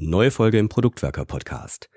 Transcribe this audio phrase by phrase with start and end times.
[0.00, 1.90] Neue Folge im Produktwerker Podcast.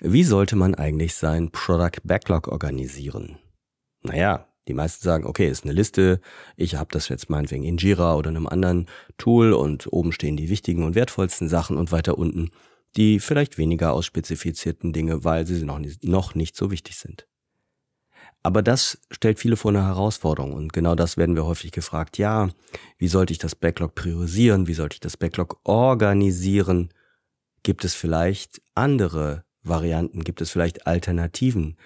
[0.00, 3.38] Wie sollte man eigentlich sein Product Backlog organisieren?
[4.02, 6.22] Naja, die meisten sagen, okay, ist eine Liste,
[6.56, 8.86] ich habe das jetzt meinetwegen in Jira oder einem anderen
[9.18, 12.52] Tool und oben stehen die wichtigen und wertvollsten Sachen und weiter unten
[12.96, 17.28] die vielleicht weniger ausspezifizierten Dinge, weil sie noch nicht, noch nicht so wichtig sind.
[18.42, 22.16] Aber das stellt viele vor eine Herausforderung und genau das werden wir häufig gefragt.
[22.16, 22.48] Ja,
[22.96, 24.68] wie sollte ich das Backlog priorisieren?
[24.68, 26.88] Wie sollte ich das Backlog organisieren?
[27.66, 30.22] Gibt es vielleicht andere Varianten?
[30.22, 31.76] Gibt es vielleicht Alternativen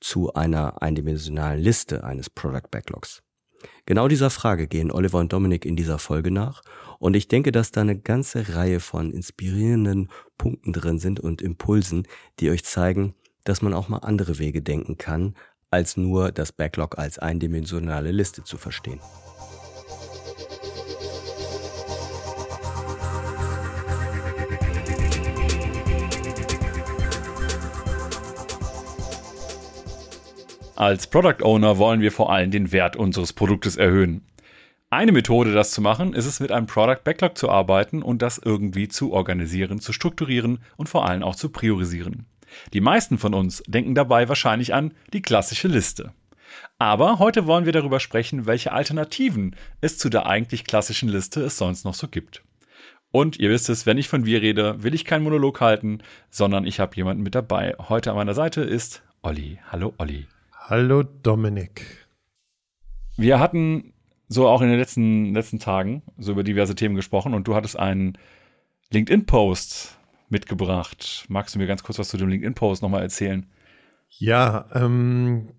[0.00, 3.22] zu einer eindimensionalen Liste eines Product Backlogs?
[3.86, 6.62] Genau dieser Frage gehen Oliver und Dominik in dieser Folge nach
[6.98, 12.08] und ich denke, dass da eine ganze Reihe von inspirierenden Punkten drin sind und Impulsen,
[12.40, 15.36] die euch zeigen, dass man auch mal andere Wege denken kann,
[15.70, 18.98] als nur das Backlog als eindimensionale Liste zu verstehen.
[30.78, 34.24] Als Product Owner wollen wir vor allem den Wert unseres Produktes erhöhen.
[34.90, 38.38] Eine Methode, das zu machen, ist es mit einem Product Backlog zu arbeiten und das
[38.38, 42.26] irgendwie zu organisieren, zu strukturieren und vor allem auch zu priorisieren.
[42.74, 46.12] Die meisten von uns denken dabei wahrscheinlich an die klassische Liste.
[46.78, 51.58] Aber heute wollen wir darüber sprechen, welche Alternativen es zu der eigentlich klassischen Liste es
[51.58, 52.44] sonst noch so gibt.
[53.10, 56.64] Und ihr wisst es, wenn ich von wir rede, will ich keinen Monolog halten, sondern
[56.64, 57.74] ich habe jemanden mit dabei.
[57.80, 59.58] Heute an meiner Seite ist Olli.
[59.72, 60.28] Hallo Olli.
[60.70, 62.06] Hallo Dominik.
[63.16, 63.94] Wir hatten
[64.28, 67.78] so auch in den letzten, letzten Tagen so über diverse Themen gesprochen und du hattest
[67.78, 68.18] einen
[68.90, 71.24] LinkedIn-Post mitgebracht.
[71.30, 73.46] Magst du mir ganz kurz was zu dem LinkedIn-Post nochmal erzählen?
[74.10, 75.54] Ja, ähm,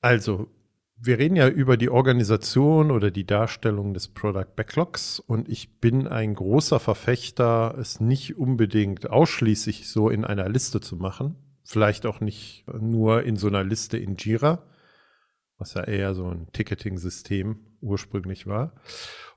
[0.00, 0.48] also
[0.96, 6.08] wir reden ja über die Organisation oder die Darstellung des Product Backlogs und ich bin
[6.08, 12.20] ein großer Verfechter, es nicht unbedingt ausschließlich so in einer Liste zu machen, Vielleicht auch
[12.20, 14.62] nicht nur in so einer Liste in Jira,
[15.58, 18.74] was ja eher so ein Ticketing-System ursprünglich war.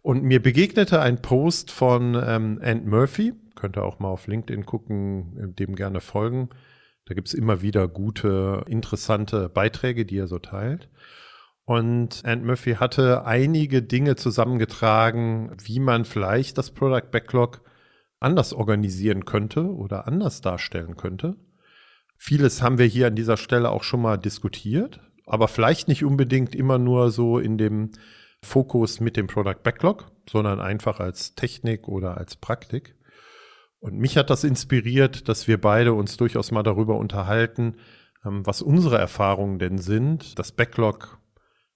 [0.04, 4.68] Und mir begegnete ein Post von ähm, Ant Murphy, könnt ihr auch mal auf LinkedIn
[4.68, 6.50] gucken, dem gerne folgen.
[7.06, 10.88] Da gibt's immer wieder gute, interessante Beiträge, die er so teilt.
[11.66, 17.62] Und Ant Murphy hatte einige Dinge zusammengetragen, wie man vielleicht das Product Backlog
[18.20, 21.36] anders organisieren könnte oder anders darstellen könnte.
[22.22, 26.54] Vieles haben wir hier an dieser Stelle auch schon mal diskutiert, aber vielleicht nicht unbedingt
[26.54, 27.92] immer nur so in dem
[28.44, 32.94] Fokus mit dem Product Backlog, sondern einfach als Technik oder als Praktik.
[33.80, 37.78] Und mich hat das inspiriert, dass wir beide uns durchaus mal darüber unterhalten,
[38.26, 41.20] ähm, was unsere Erfahrungen denn sind, das Backlog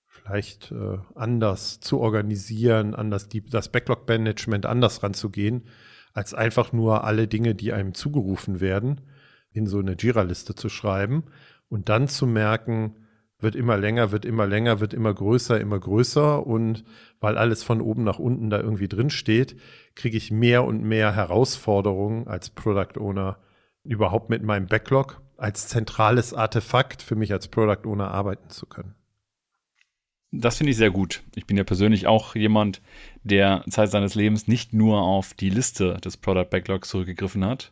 [0.05, 5.69] vielleicht äh, anders zu organisieren, anders die, das Backlog-Management anders ranzugehen,
[6.13, 8.99] als einfach nur alle Dinge, die einem zugerufen werden
[9.53, 11.23] in so eine Jira-Liste zu schreiben
[11.69, 12.95] und dann zu merken,
[13.39, 16.83] wird immer länger, wird immer länger, wird immer größer, immer größer und
[17.19, 19.59] weil alles von oben nach unten da irgendwie drin steht,
[19.95, 23.37] kriege ich mehr und mehr Herausforderungen als Product Owner
[23.83, 28.95] überhaupt mit meinem Backlog als zentrales Artefakt für mich als Product Owner arbeiten zu können.
[30.31, 31.21] Das finde ich sehr gut.
[31.35, 32.81] Ich bin ja persönlich auch jemand,
[33.23, 37.71] der Zeit seines Lebens nicht nur auf die Liste des Product Backlogs zurückgegriffen hat,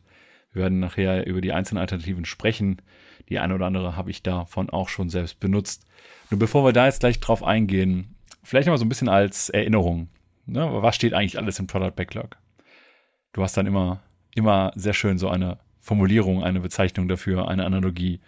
[0.54, 2.82] wir werden nachher über die einzelnen Alternativen sprechen.
[3.30, 5.86] Die eine oder andere habe ich davon auch schon selbst benutzt.
[6.30, 9.50] Nur bevor wir da jetzt gleich drauf eingehen, vielleicht noch mal so ein bisschen als
[9.50, 10.10] Erinnerung.
[10.46, 10.68] Ne?
[10.82, 12.38] Was steht eigentlich alles im Product Backlog?
[13.34, 14.02] Du hast dann immer,
[14.36, 18.20] immer sehr schön so eine Formulierung, eine Bezeichnung dafür, eine Analogie.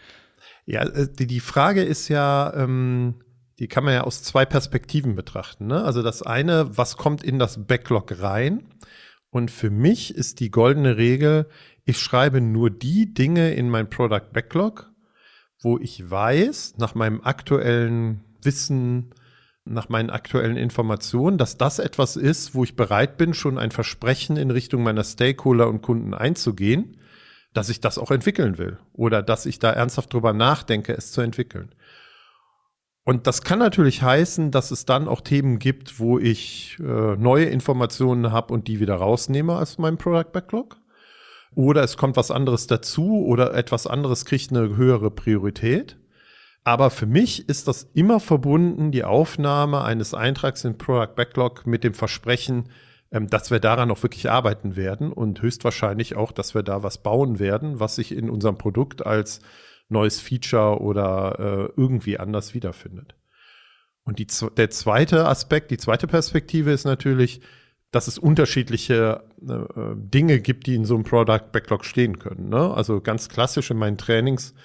[0.66, 3.16] Ja, äh, die, die Frage ist ja, ähm,
[3.60, 5.68] die kann man ja aus zwei Perspektiven betrachten.
[5.68, 5.84] Ne?
[5.84, 8.64] Also das eine, was kommt in das Backlog rein?
[9.30, 11.50] Und für mich ist die goldene Regel,
[11.86, 14.92] ich schreibe nur die Dinge in mein Product Backlog,
[15.62, 19.14] wo ich weiß, nach meinem aktuellen Wissen,
[19.66, 24.36] nach meinen aktuellen Informationen, dass das etwas ist, wo ich bereit bin, schon ein Versprechen
[24.38, 26.98] in Richtung meiner Stakeholder und Kunden einzugehen,
[27.54, 31.22] dass ich das auch entwickeln will oder dass ich da ernsthaft drüber nachdenke, es zu
[31.22, 31.74] entwickeln.
[33.06, 37.46] Und das kann natürlich heißen, dass es dann auch Themen gibt, wo ich äh, neue
[37.46, 40.78] Informationen habe und die wieder rausnehme aus meinem Product Backlog.
[41.56, 45.98] Oder es kommt was anderes dazu oder etwas anderes kriegt eine höhere Priorität.
[46.64, 51.84] Aber für mich ist das immer verbunden, die Aufnahme eines Eintrags in Product Backlog mit
[51.84, 52.70] dem Versprechen,
[53.12, 57.04] ähm, dass wir daran auch wirklich arbeiten werden und höchstwahrscheinlich auch, dass wir da was
[57.04, 59.42] bauen werden, was sich in unserem Produkt als
[59.90, 63.16] neues Feature oder äh, irgendwie anders wiederfindet.
[64.04, 64.28] Und die,
[64.58, 67.42] der zweite Aspekt, die zweite Perspektive ist natürlich,
[67.94, 72.50] dass es unterschiedliche äh, Dinge gibt, die in so einem Product Backlog stehen können.
[72.50, 72.74] Ne?
[72.74, 74.56] Also ganz klassisch in meinen Trainings,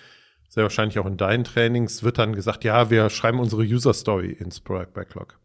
[0.49, 4.31] sehr wahrscheinlich auch in deinen Trainings, wird dann gesagt, ja, wir schreiben unsere User Story
[4.33, 5.39] ins Product Backlog.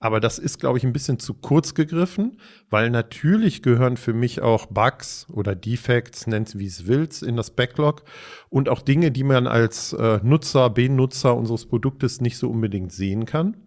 [0.00, 4.40] Aber das ist, glaube ich, ein bisschen zu kurz gegriffen, weil natürlich gehören für mich
[4.40, 8.04] auch Bugs oder Defects, nennt wie es willst, in das Backlog
[8.48, 13.26] und auch Dinge, die man als äh, Nutzer, Benutzer unseres Produktes nicht so unbedingt sehen
[13.26, 13.61] kann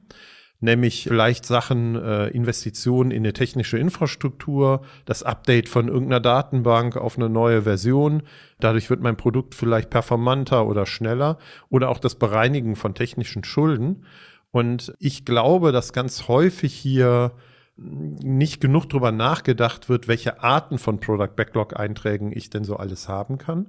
[0.66, 7.18] nämlich vielleicht Sachen, äh, Investitionen in eine technische Infrastruktur, das Update von irgendeiner Datenbank auf
[7.18, 8.24] eine neue Version.
[8.60, 11.38] Dadurch wird mein Produkt vielleicht performanter oder schneller
[11.70, 14.06] oder auch das Bereinigen von technischen Schulden.
[14.52, 17.32] Und ich glaube, dass ganz häufig hier
[17.78, 23.10] nicht genug drüber nachgedacht wird, welche Arten von Product Backlog Einträgen ich denn so alles
[23.10, 23.68] haben kann.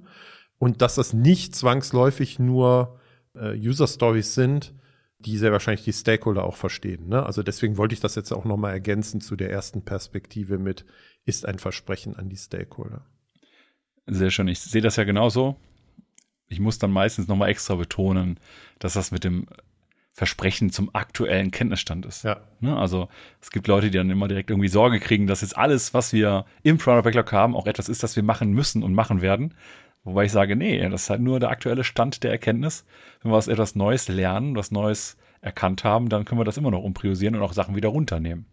[0.59, 2.99] Und dass das nicht zwangsläufig nur
[3.35, 4.73] äh, User Stories sind,
[5.19, 7.07] die sehr wahrscheinlich die Stakeholder auch verstehen.
[7.07, 7.25] Ne?
[7.25, 10.85] Also deswegen wollte ich das jetzt auch nochmal ergänzen zu der ersten Perspektive mit,
[11.25, 13.05] ist ein Versprechen an die Stakeholder.
[14.05, 14.47] Sehr schön.
[14.47, 15.57] Ich sehe das ja genauso.
[16.47, 18.39] Ich muss dann meistens nochmal extra betonen,
[18.79, 19.47] dass das mit dem
[20.13, 22.23] Versprechen zum aktuellen Kenntnisstand ist.
[22.23, 22.41] Ja.
[22.59, 22.75] Ne?
[22.75, 23.09] Also
[23.41, 26.45] es gibt Leute, die dann immer direkt irgendwie Sorge kriegen, dass jetzt alles, was wir
[26.63, 29.53] im Product Backlog haben, auch etwas ist, das wir machen müssen und machen werden.
[30.07, 32.85] Wobei ich sage, nee, das ist halt nur der aktuelle Stand der Erkenntnis.
[33.21, 36.81] Wenn wir etwas Neues lernen, was Neues erkannt haben, dann können wir das immer noch
[36.81, 38.45] umpriorisieren und auch Sachen wieder runternehmen.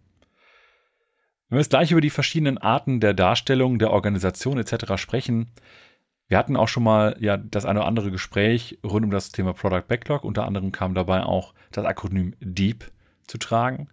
[1.48, 4.96] Wenn wir jetzt gleich über die verschiedenen Arten der Darstellung, der Organisation etc.
[4.96, 5.52] sprechen,
[6.26, 9.52] wir hatten auch schon mal ja das eine oder andere Gespräch rund um das Thema
[9.52, 10.24] Product Backlog.
[10.24, 12.90] Unter anderem kam dabei auch das Akronym DEEP
[13.28, 13.86] zu tragen.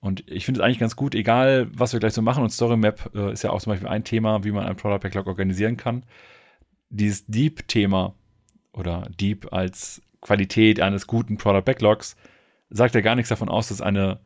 [0.00, 2.42] Und ich finde es eigentlich ganz gut, egal was wir gleich so machen.
[2.42, 5.00] Und Story Map äh, ist ja auch zum Beispiel ein Thema, wie man ein Product
[5.00, 6.04] Backlog organisieren kann
[6.90, 8.14] dieses Deep-Thema
[8.72, 12.16] oder Deep als Qualität eines guten Product Backlogs
[12.70, 14.18] sagt ja gar nichts davon aus, dass eine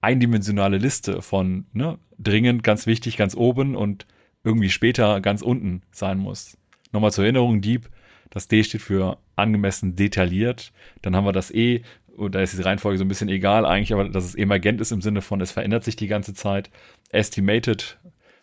[0.00, 4.06] eindimensionale Liste von ne, dringend, ganz wichtig, ganz oben und
[4.42, 6.58] irgendwie später ganz unten sein muss.
[6.92, 7.88] Nochmal zur Erinnerung, Deep,
[8.30, 10.72] das D steht für angemessen detailliert.
[11.02, 11.82] Dann haben wir das E,
[12.16, 14.92] und da ist die Reihenfolge so ein bisschen egal eigentlich, aber dass es emergent ist
[14.92, 16.70] im Sinne von, es verändert sich die ganze Zeit.
[17.10, 17.98] Estimated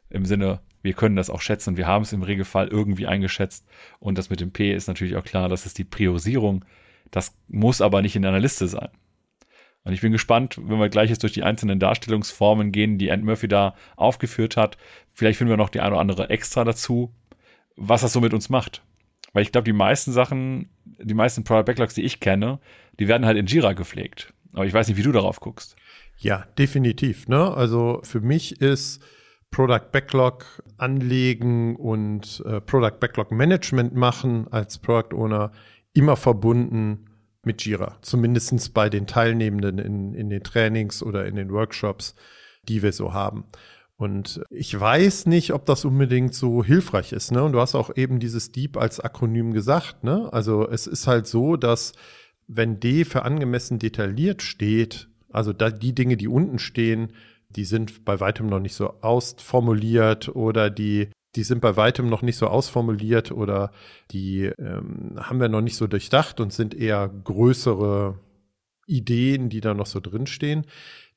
[0.10, 1.78] im Sinne wir können das auch schätzen.
[1.78, 3.66] Wir haben es im Regelfall irgendwie eingeschätzt.
[4.00, 6.66] Und das mit dem P ist natürlich auch klar, das ist die Priorisierung.
[7.12, 8.90] Das muss aber nicht in einer Liste sein.
[9.84, 13.24] Und ich bin gespannt, wenn wir gleich jetzt durch die einzelnen Darstellungsformen gehen, die Ant
[13.24, 14.78] Murphy da aufgeführt hat.
[15.14, 17.14] Vielleicht finden wir noch die eine oder andere extra dazu,
[17.76, 18.84] was das so mit uns macht.
[19.34, 22.60] Weil ich glaube, die meisten Sachen, die meisten Product Backlogs, die ich kenne,
[23.00, 24.34] die werden halt in Jira gepflegt.
[24.54, 25.76] Aber ich weiß nicht, wie du darauf guckst.
[26.18, 27.28] Ja, definitiv.
[27.28, 27.52] Ne?
[27.52, 29.02] Also für mich ist
[29.52, 35.52] Product Backlog anlegen und äh, Product Backlog Management machen als Product Owner
[35.94, 37.06] immer verbunden
[37.44, 37.98] mit Jira.
[38.02, 42.16] Zumindestens bei den Teilnehmenden in, in den Trainings oder in den Workshops,
[42.68, 43.46] die wir so haben.
[43.98, 47.32] Und ich weiß nicht, ob das unbedingt so hilfreich ist.
[47.32, 47.44] Ne?
[47.44, 50.04] Und du hast auch eben dieses Deep als Akronym gesagt.
[50.04, 50.32] Ne?
[50.32, 51.94] Also es ist halt so, dass
[52.48, 57.14] wenn D für angemessen detailliert steht, also die Dinge, die unten stehen,
[57.56, 62.22] die sind bei weitem noch nicht so ausformuliert oder die, die sind bei weitem noch
[62.22, 63.72] nicht so ausformuliert oder
[64.12, 68.20] die ähm, haben wir noch nicht so durchdacht und sind eher größere
[68.88, 70.66] Ideen, die da noch so drinstehen,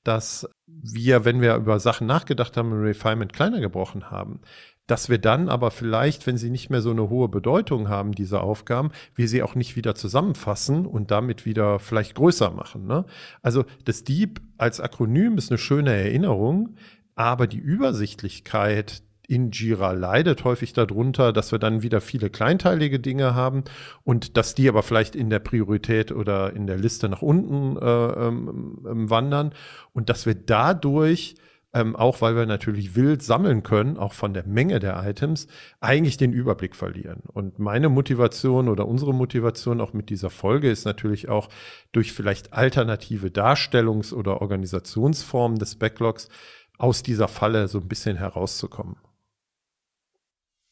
[0.04, 4.40] dass wir, wenn wir über Sachen nachgedacht haben, Refinement kleiner gebrochen haben,
[4.86, 8.40] dass wir dann aber vielleicht, wenn sie nicht mehr so eine hohe Bedeutung haben, diese
[8.40, 12.86] Aufgaben, wir sie auch nicht wieder zusammenfassen und damit wieder vielleicht größer machen.
[12.86, 13.04] Ne?
[13.42, 16.76] Also das Deep als Akronym ist eine schöne Erinnerung,
[17.14, 23.34] aber die Übersichtlichkeit in Jira leidet häufig darunter, dass wir dann wieder viele kleinteilige Dinge
[23.34, 23.64] haben
[24.02, 28.26] und dass die aber vielleicht in der Priorität oder in der Liste nach unten äh,
[28.26, 29.54] ähm, ähm wandern
[29.92, 31.36] und dass wir dadurch
[31.74, 35.48] ähm, auch weil wir natürlich wild sammeln können, auch von der Menge der Items,
[35.80, 37.22] eigentlich den Überblick verlieren.
[37.26, 41.48] Und meine Motivation oder unsere Motivation auch mit dieser Folge ist natürlich auch
[41.90, 46.28] durch vielleicht alternative Darstellungs- oder Organisationsformen des Backlogs
[46.78, 48.96] aus dieser Falle so ein bisschen herauszukommen.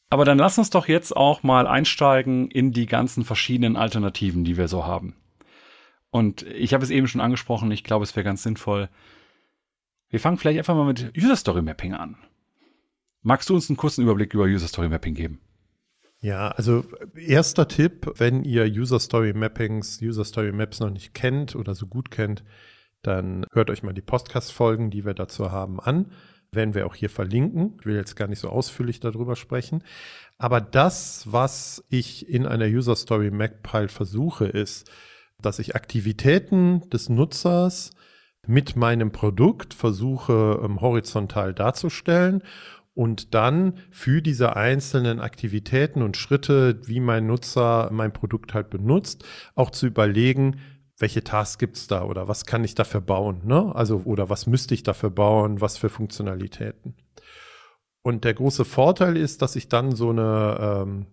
[0.09, 4.57] Aber dann lass uns doch jetzt auch mal einsteigen in die ganzen verschiedenen Alternativen, die
[4.57, 5.15] wir so haben.
[6.11, 8.89] Und ich habe es eben schon angesprochen, ich glaube, es wäre ganz sinnvoll,
[10.13, 12.15] wir fangen vielleicht einfach mal mit User Story Mapping an.
[13.23, 15.41] Magst du uns einen kurzen Überblick über User Story Mapping geben?
[16.19, 21.55] Ja, also erster Tipp, wenn ihr User Story Mappings, User Story Maps noch nicht kennt
[21.55, 22.43] oder so gut kennt,
[23.01, 26.11] dann hört euch mal die Podcast-Folgen, die wir dazu haben, an.
[26.51, 27.77] Werden wir auch hier verlinken.
[27.79, 29.83] Ich will jetzt gar nicht so ausführlich darüber sprechen.
[30.37, 34.91] Aber das, was ich in einer User Story Map halt versuche, ist,
[35.41, 37.95] dass ich Aktivitäten des Nutzers
[38.47, 42.43] mit meinem Produkt versuche ähm, horizontal darzustellen
[42.93, 49.25] und dann für diese einzelnen Aktivitäten und Schritte, wie mein Nutzer mein Produkt halt benutzt,
[49.55, 50.59] auch zu überlegen,
[50.99, 53.73] welche Tasks gibt's da oder was kann ich dafür bauen, ne?
[53.75, 56.95] Also, oder was müsste ich dafür bauen, was für Funktionalitäten.
[58.03, 61.05] Und der große Vorteil ist, dass ich dann so eine, ähm,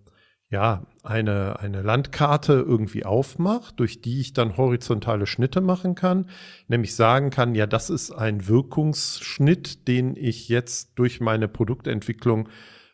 [0.50, 6.28] ja, eine, eine Landkarte irgendwie aufmache, durch die ich dann horizontale Schnitte machen kann,
[6.66, 12.49] nämlich sagen kann, ja, das ist ein Wirkungsschnitt, den ich jetzt durch meine Produktentwicklung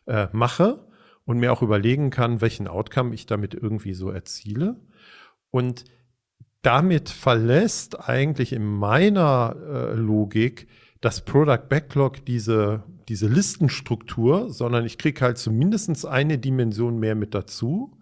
[0.05, 0.85] äh, mache
[1.25, 4.79] und mir auch überlegen kann, welchen Outcome ich damit irgendwie so erziele.
[5.49, 5.83] Und
[6.61, 10.67] damit verlässt eigentlich in meiner äh, Logik
[11.01, 17.33] das Product Backlog diese, diese Listenstruktur, sondern ich kriege halt zumindest eine Dimension mehr mit
[17.33, 17.97] dazu.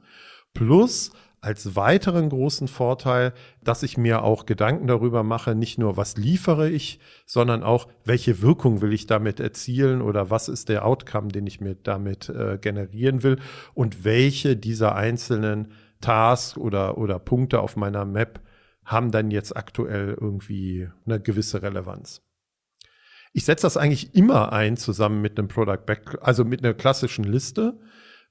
[0.54, 1.12] Plus
[1.46, 3.32] als weiteren großen Vorteil,
[3.64, 8.42] dass ich mir auch Gedanken darüber mache, nicht nur was liefere ich, sondern auch welche
[8.42, 12.58] Wirkung will ich damit erzielen oder was ist der Outcome, den ich mir damit äh,
[12.60, 13.38] generieren will
[13.76, 15.68] und welche dieser einzelnen
[16.02, 18.42] Tasks oder, oder Punkte auf meiner Map
[18.84, 22.25] haben dann jetzt aktuell irgendwie eine gewisse Relevanz.
[23.36, 27.26] Ich setze das eigentlich immer ein zusammen mit einem Product Back, also mit einer klassischen
[27.26, 27.78] Liste.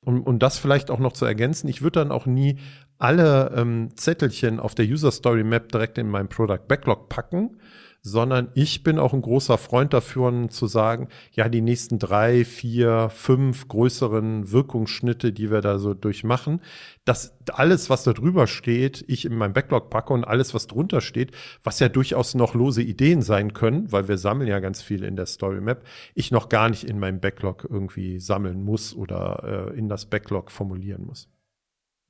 [0.00, 2.58] Um, um das vielleicht auch noch zu ergänzen, ich würde dann auch nie
[2.96, 7.58] alle ähm, Zettelchen auf der User Story Map direkt in meinen Product Backlog packen,
[8.06, 10.14] sondern ich bin auch ein großer Freund dafür,
[10.50, 16.60] zu sagen, ja, die nächsten drei, vier, fünf größeren Wirkungsschnitte, die wir da so durchmachen,
[17.06, 21.00] dass alles, was da drüber steht, ich in meinem Backlog packe und alles, was drunter
[21.00, 21.32] steht,
[21.62, 25.16] was ja durchaus noch lose Ideen sein können, weil wir sammeln ja ganz viel in
[25.16, 25.82] der Story Map,
[26.14, 30.50] ich noch gar nicht in meinem Backlog irgendwie sammeln muss oder äh, in das Backlog
[30.50, 31.30] formulieren muss.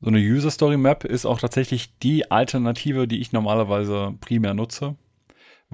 [0.00, 4.96] So eine User Story Map ist auch tatsächlich die Alternative, die ich normalerweise primär nutze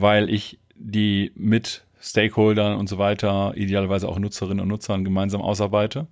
[0.00, 6.06] weil ich die mit Stakeholdern und so weiter, idealerweise auch Nutzerinnen und Nutzern gemeinsam ausarbeite.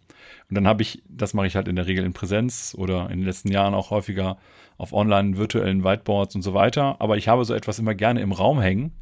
[0.49, 3.19] Und dann habe ich, das mache ich halt in der Regel in Präsenz oder in
[3.19, 4.39] den letzten Jahren auch häufiger
[4.77, 6.97] auf online virtuellen Whiteboards und so weiter.
[7.01, 8.93] Aber ich habe so etwas immer gerne im Raum hängen.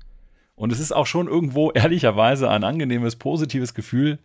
[0.55, 4.19] Und es ist auch schon irgendwo ehrlicherweise ein angenehmes, positives Gefühl,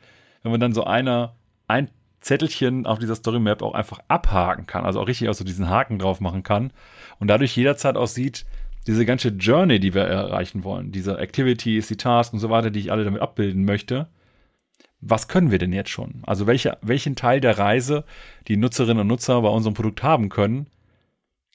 [0.44, 1.36] wenn man dann so einer,
[1.68, 1.90] ein
[2.22, 5.70] Zettelchen auf dieser Story Map auch einfach abhaken kann, also auch richtig auch so diesen
[5.70, 6.72] Haken drauf machen kann
[7.20, 8.46] und dadurch jederzeit auch sieht,
[8.88, 12.80] diese ganze Journey, die wir erreichen wollen, diese Activities, die Tasks und so weiter, die
[12.80, 14.08] ich alle damit abbilden möchte,
[15.02, 16.22] was können wir denn jetzt schon?
[16.24, 18.06] Also welche, welchen Teil der Reise
[18.48, 20.68] die Nutzerinnen und Nutzer bei unserem Produkt haben können,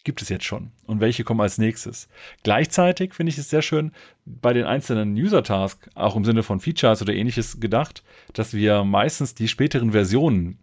[0.06, 2.08] gibt es jetzt schon und welche kommen als nächstes.
[2.44, 3.90] Gleichzeitig finde ich es sehr schön
[4.24, 9.34] bei den einzelnen User-Tasks, auch im Sinne von Features oder ähnliches gedacht, dass wir meistens
[9.34, 10.58] die späteren Versionen,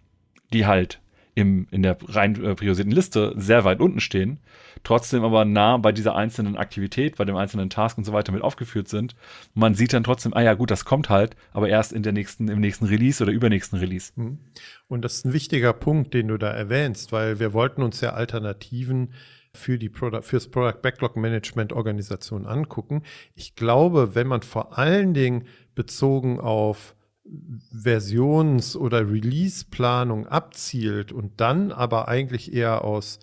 [0.53, 1.01] die halt
[1.35, 4.39] im, in der rein äh, priorisierten Liste sehr weit unten stehen,
[4.83, 8.43] trotzdem aber nah bei dieser einzelnen Aktivität, bei dem einzelnen Task und so weiter mit
[8.43, 9.15] aufgeführt sind.
[9.55, 12.13] Und man sieht dann trotzdem, ah ja, gut, das kommt halt, aber erst in der
[12.13, 14.11] nächsten, im nächsten Release oder übernächsten Release.
[14.15, 14.39] Mhm.
[14.87, 18.11] Und das ist ein wichtiger Punkt, den du da erwähnst, weil wir wollten uns ja
[18.11, 19.13] Alternativen
[19.55, 23.03] für die Product, fürs Product Backlog Management Organisation angucken.
[23.35, 26.95] Ich glaube, wenn man vor allen Dingen bezogen auf
[27.25, 33.19] Versions- oder Release-Planung abzielt und dann aber eigentlich eher aus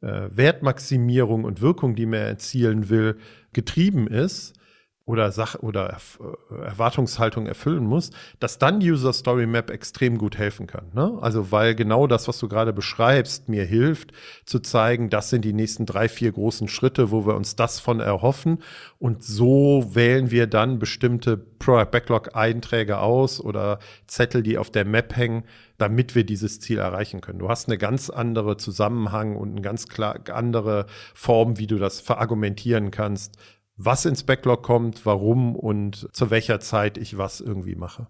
[0.00, 3.18] äh, Wertmaximierung und Wirkung, die man erzielen will,
[3.52, 4.55] getrieben ist,
[5.06, 5.96] oder Sach oder
[6.50, 8.10] äh, Erwartungshaltung erfüllen muss,
[8.40, 10.86] dass dann User Story Map extrem gut helfen kann.
[10.94, 11.16] Ne?
[11.20, 14.12] Also weil genau das, was du gerade beschreibst, mir hilft
[14.44, 18.00] zu zeigen, das sind die nächsten drei, vier großen Schritte, wo wir uns das von
[18.00, 18.58] erhoffen.
[18.98, 24.84] Und so wählen wir dann bestimmte Product Backlog Einträge aus oder Zettel, die auf der
[24.84, 25.44] Map hängen,
[25.78, 27.38] damit wir dieses Ziel erreichen können.
[27.38, 32.00] Du hast eine ganz andere Zusammenhang und eine ganz klar andere Form, wie du das
[32.00, 33.38] verargumentieren kannst,
[33.76, 38.06] was ins Backlog kommt, warum und zu welcher Zeit ich was irgendwie mache.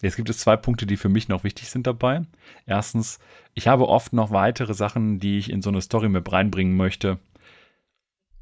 [0.00, 2.22] Jetzt gibt es zwei Punkte, die für mich noch wichtig sind dabei.
[2.66, 3.18] Erstens,
[3.54, 7.18] ich habe oft noch weitere Sachen, die ich in so eine Story Map reinbringen möchte.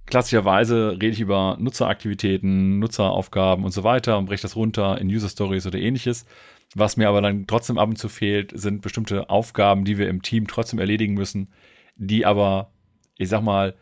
[0.05, 5.29] Klassischerweise rede ich über Nutzeraktivitäten, Nutzeraufgaben und so weiter und breche das runter in User
[5.29, 6.27] Stories oder ähnliches.
[6.75, 10.23] Was mir aber dann trotzdem ab und zu fehlt, sind bestimmte Aufgaben, die wir im
[10.23, 11.49] Team trotzdem erledigen müssen,
[11.97, 12.71] die aber,
[13.17, 13.75] ich sag mal,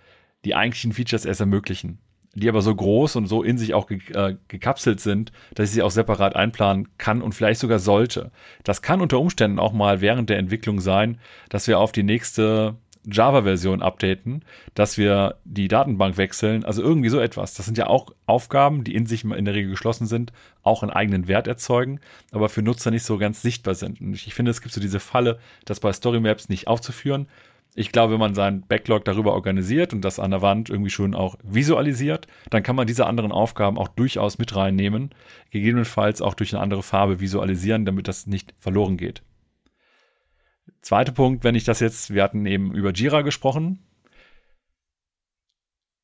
[0.45, 1.99] die eigentlichen Features erst ermöglichen
[2.35, 5.75] die aber so groß und so in sich auch ge äh, gekapselt sind, dass ich
[5.75, 8.31] sie auch separat einplanen kann und vielleicht sogar sollte.
[8.65, 12.77] Das kann unter Umständen auch mal während der Entwicklung sein, dass wir auf die nächste
[13.07, 17.55] Java-Version updaten, dass wir die Datenbank wechseln, also irgendwie so etwas.
[17.55, 20.93] Das sind ja auch Aufgaben, die in sich in der Regel geschlossen sind, auch einen
[20.93, 22.01] eigenen Wert erzeugen,
[22.33, 24.01] aber für Nutzer nicht so ganz sichtbar sind.
[24.01, 27.29] Und ich finde, es gibt so diese Falle, das bei Story Maps nicht aufzuführen,
[27.77, 31.13] Ich glaube, wenn man seinen Backlog darüber organisiert und das an der Wand irgendwie schon
[31.15, 35.11] auch visualisiert, dann kann man diese anderen Aufgaben auch durchaus mit reinnehmen,
[35.51, 39.23] gegebenenfalls auch durch eine andere Farbe visualisieren, damit das nicht verloren geht.
[40.83, 43.81] Zweiter Punkt, wenn ich das jetzt, wir hatten eben über Jira gesprochen.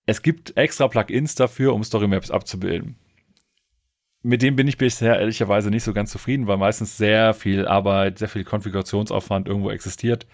[0.07, 2.97] Es gibt extra Plugins dafür, um Storymaps abzubilden.
[4.23, 8.19] Mit dem bin ich bisher ehrlicherweise nicht so ganz zufrieden, weil meistens sehr viel Arbeit,
[8.19, 10.27] sehr viel Konfigurationsaufwand irgendwo existiert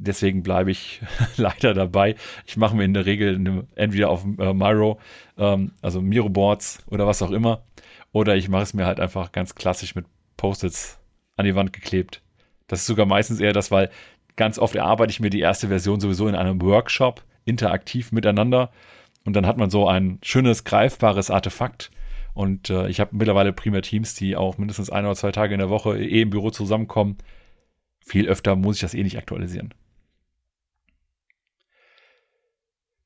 [0.00, 1.00] deswegen bleibe ich
[1.36, 2.16] leider dabei.
[2.46, 4.98] Ich mache mir in der Regel eine, entweder auf äh, Miro,
[5.38, 7.62] ähm, also Miro Boards oder was auch immer,
[8.12, 10.98] oder ich mache es mir halt einfach ganz klassisch mit Post-its
[11.36, 12.22] an die Wand geklebt.
[12.66, 13.90] Das ist sogar meistens eher das, weil
[14.36, 18.70] ganz oft erarbeite ich mir die erste Version sowieso in einem Workshop interaktiv miteinander
[19.24, 21.90] und dann hat man so ein schönes, greifbares Artefakt.
[22.32, 25.60] Und äh, ich habe mittlerweile prima Teams, die auch mindestens ein oder zwei Tage in
[25.60, 27.18] der Woche eh im Büro zusammenkommen.
[28.04, 29.74] Viel öfter muss ich das eh nicht aktualisieren.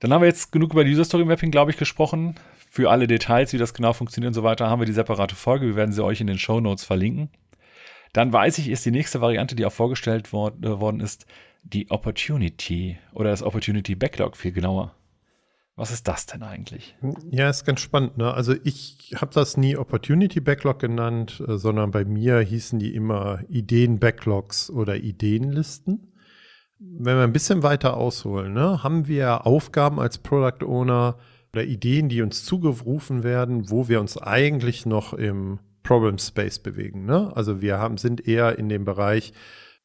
[0.04, 2.34] Dann haben wir jetzt genug über User Story Mapping, glaube ich, gesprochen.
[2.68, 5.64] Für alle Details, wie das genau funktioniert und so weiter, haben wir die separate Folge.
[5.64, 7.30] Wir werden sie euch in den Show Notes verlinken.
[8.12, 11.24] Dann weiß ich, ist die nächste Variante, die auch vorgestellt wor äh, worden ist,
[11.62, 14.94] die Opportunity oder das Opportunity Backlog viel genauer.
[15.74, 16.94] Was ist das denn eigentlich?
[17.30, 18.18] Ja, ist ganz spannend.
[18.18, 18.30] Ne?
[18.34, 23.40] Also ich habe das nie Opportunity Backlog genannt, äh, sondern bei mir hießen die immer
[23.48, 26.12] Ideen Backlogs oder Ideenlisten
[26.98, 31.16] wenn wir ein bisschen weiter ausholen, ne, haben wir Aufgaben als Product Owner
[31.52, 37.04] oder Ideen, die uns zugerufen werden, wo wir uns eigentlich noch im Problem Space bewegen.
[37.04, 37.30] Ne?
[37.36, 39.32] Also wir haben, sind eher in dem Bereich,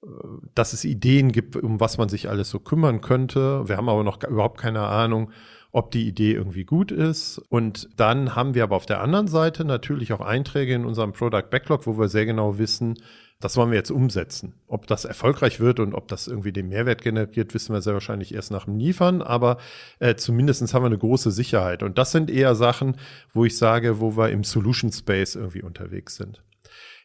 [0.02, 0.08] äh,
[0.56, 3.68] dass es Ideen gibt, um was man sich alles so kümmern könnte.
[3.68, 5.32] Wir haben aber noch überhaupt keine Ahnung,
[5.72, 7.38] ob die Idee irgendwie gut ist.
[7.50, 11.50] Und dann haben wir aber auf der anderen Seite natürlich auch Einträge in unserem Product
[11.50, 12.96] Backlog, wo wir sehr genau wissen,
[13.42, 14.56] das wollen wir jetzt umsetzen.
[14.68, 18.34] Ob das erfolgreich wird und ob das irgendwie den Mehrwert generiert, wissen wir sehr wahrscheinlich
[18.34, 19.58] erst nach dem Liefern, aber
[20.00, 21.82] äh, zumindest haben wir eine große Sicherheit.
[21.82, 22.98] Und das sind eher Sachen,
[23.34, 26.44] wo ich sage, wo wir im Solution Space irgendwie unterwegs sind.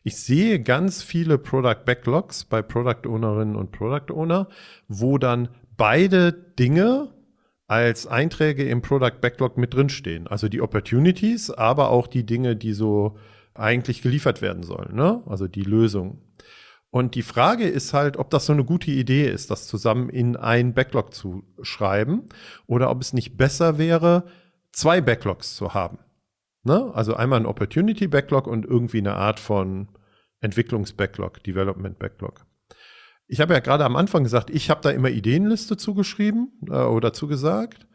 [0.02, 4.48] Ich sehe ganz viele Product Backlogs bei Product Ownerinnen und Product Owner,
[4.88, 7.13] wo dann beide Dinge
[7.66, 10.26] als Einträge im Product Backlog mit drinstehen.
[10.26, 13.16] Also die Opportunities, aber auch die Dinge, die so
[13.54, 15.22] eigentlich geliefert werden sollen, ne?
[15.26, 16.20] also die Lösung.
[16.90, 20.36] Und die Frage ist halt, ob das so eine gute Idee ist, das zusammen in
[20.36, 22.28] ein Backlog zu schreiben
[22.66, 24.24] oder ob es nicht besser wäre,
[24.72, 25.98] zwei Backlogs zu haben.
[26.62, 26.92] Ne?
[26.94, 29.88] Also einmal ein Opportunity Backlog und irgendwie eine Art von
[30.40, 32.46] Entwicklungs-Backlog, Development Backlog.
[33.26, 37.12] Ich habe ja gerade am Anfang gesagt, ich habe da immer Ideenliste zugeschrieben äh, oder
[37.12, 37.86] zugesagt.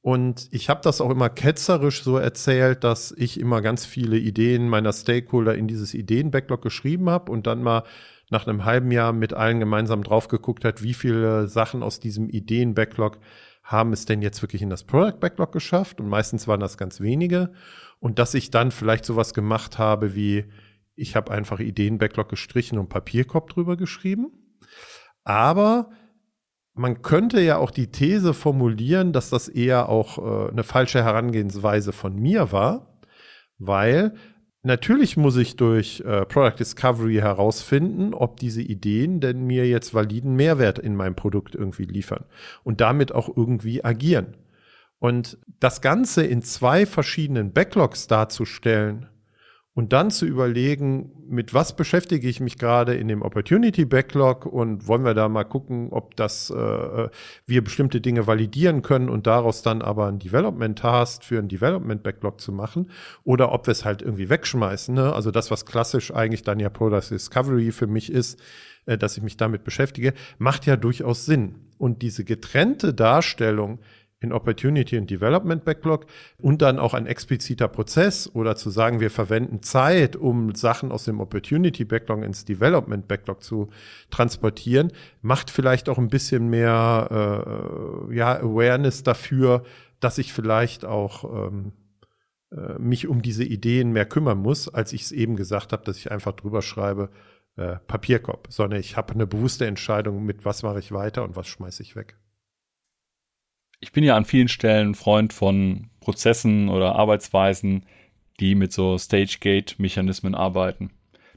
[0.00, 4.68] Und ich habe das auch immer ketzerisch so erzählt, dass ich immer ganz viele Ideen
[4.68, 7.82] meiner Stakeholder in dieses Ideen-Backlog geschrieben habe und dann mal
[8.30, 12.28] nach einem halben Jahr mit allen gemeinsam drauf geguckt hat, wie viele Sachen aus diesem
[12.28, 13.18] Ideen-Backlog
[13.64, 16.00] haben es denn jetzt wirklich in das Product-Backlog geschafft.
[16.00, 17.52] Und meistens waren das ganz wenige.
[18.00, 20.44] Und dass ich dann vielleicht sowas gemacht habe wie,
[20.94, 24.32] ich habe einfach Ideen-Backlog gestrichen und Papierkorb drüber geschrieben.
[25.28, 25.90] Aber
[26.72, 31.92] man könnte ja auch die These formulieren, dass das eher auch äh, eine falsche Herangehensweise
[31.92, 32.98] von mir war,
[33.58, 34.14] weil
[34.62, 40.34] natürlich muss ich durch äh, Product Discovery herausfinden, ob diese Ideen denn mir jetzt validen
[40.34, 42.24] Mehrwert in meinem Produkt irgendwie liefern
[42.64, 44.34] und damit auch irgendwie agieren.
[44.98, 49.10] Und das Ganze in zwei verschiedenen Backlogs darzustellen,
[49.78, 54.88] und dann zu überlegen, mit was beschäftige ich mich gerade in dem Opportunity Backlog und
[54.88, 57.08] wollen wir da mal gucken, ob das äh,
[57.46, 62.02] wir bestimmte Dinge validieren können und daraus dann aber ein Development Task für ein Development
[62.02, 62.90] Backlog zu machen
[63.22, 64.92] oder ob wir es halt irgendwie wegschmeißen.
[64.92, 65.12] Ne?
[65.12, 68.40] Also das, was klassisch eigentlich dann ja Product Discovery für mich ist,
[68.86, 71.54] äh, dass ich mich damit beschäftige, macht ja durchaus Sinn.
[71.78, 73.78] Und diese getrennte Darstellung,
[74.20, 76.06] in Opportunity und Development Backlog
[76.38, 81.04] und dann auch ein expliziter Prozess oder zu sagen, wir verwenden Zeit, um Sachen aus
[81.04, 83.70] dem Opportunity Backlog ins Development Backlog zu
[84.10, 89.62] transportieren, macht vielleicht auch ein bisschen mehr äh, ja, Awareness dafür,
[90.00, 91.72] dass ich vielleicht auch ähm,
[92.50, 95.96] äh, mich um diese Ideen mehr kümmern muss, als ich es eben gesagt habe, dass
[95.96, 97.10] ich einfach drüber schreibe,
[97.56, 101.46] äh, Papierkorb, sondern ich habe eine bewusste Entscheidung mit, was mache ich weiter und was
[101.46, 102.16] schmeiße ich weg
[103.80, 107.84] ich bin ja an vielen Stellen Freund von Prozessen oder Arbeitsweisen,
[108.40, 110.90] die mit so Stage-Gate-Mechanismen arbeiten.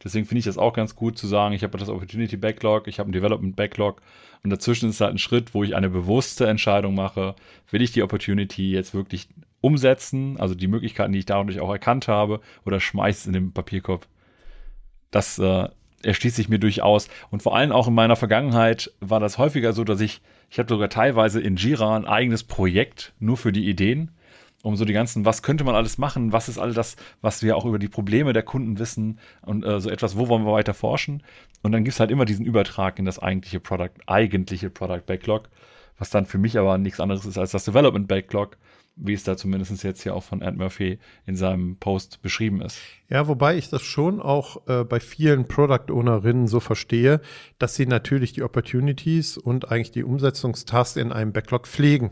[0.03, 2.99] Deswegen finde ich das auch ganz gut zu sagen, ich habe das Opportunity Backlog, ich
[2.99, 4.01] habe ein Development Backlog
[4.43, 7.35] und dazwischen ist halt ein Schritt, wo ich eine bewusste Entscheidung mache,
[7.69, 9.27] will ich die Opportunity jetzt wirklich
[9.61, 13.53] umsetzen, also die Möglichkeiten, die ich dadurch auch erkannt habe, oder schmeiß es in den
[13.53, 14.07] Papierkorb.
[15.11, 15.69] Das äh,
[16.03, 17.07] erschließt sich mir durchaus.
[17.29, 20.69] Und vor allem auch in meiner Vergangenheit war das häufiger so, dass ich, ich habe
[20.69, 24.11] sogar teilweise in Jira ein eigenes Projekt nur für die Ideen,
[24.63, 27.57] um so die ganzen, was könnte man alles machen, was ist all das, was wir
[27.57, 30.73] auch über die Probleme der Kunden wissen und äh, so etwas, wo wollen wir weiter
[30.73, 31.23] forschen.
[31.63, 35.49] Und dann gibt es halt immer diesen Übertrag in das eigentliche Product, eigentliche Product Backlog,
[35.97, 38.57] was dann für mich aber nichts anderes ist als das Development Backlog
[38.95, 42.77] wie es da zumindest jetzt hier auch von Ed Murphy in seinem Post beschrieben ist.
[43.09, 47.21] Ja, wobei ich das schon auch äh, bei vielen Product Ownerinnen so verstehe,
[47.57, 52.11] dass sie natürlich die Opportunities und eigentlich die Umsetzungstasks in einem Backlog pflegen.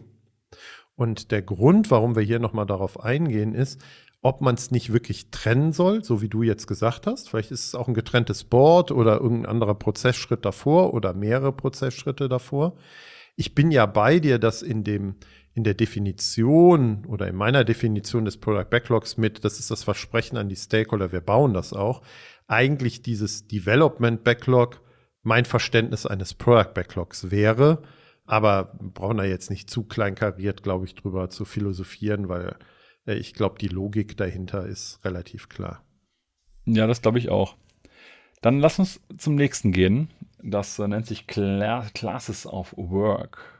[0.96, 3.82] Und der Grund, warum wir hier nochmal darauf eingehen, ist,
[4.22, 7.30] ob man es nicht wirklich trennen soll, so wie du jetzt gesagt hast.
[7.30, 12.28] Vielleicht ist es auch ein getrenntes Board oder irgendein anderer Prozessschritt davor oder mehrere Prozessschritte
[12.28, 12.76] davor.
[13.38, 15.16] Ich bin ja bei dir, dass in dem
[15.54, 20.38] in der Definition oder in meiner Definition des Product Backlogs mit, das ist das Versprechen
[20.38, 22.02] an die Stakeholder, wir bauen das auch,
[22.48, 24.82] eigentlich dieses Development Backlog
[25.22, 27.84] mein Verständnis eines Product Backlogs wäre.
[28.26, 32.56] Aber brauchen da jetzt nicht zu kleinkariert, glaube ich, drüber zu philosophieren, weil
[33.08, 35.84] äh, ich glaube, die Logik dahinter ist relativ klar.
[36.66, 37.56] Ja, das glaube ich auch.
[38.42, 40.10] Dann lass uns zum nächsten gehen.
[40.44, 43.59] Das äh, nennt sich Cla Classes of Work.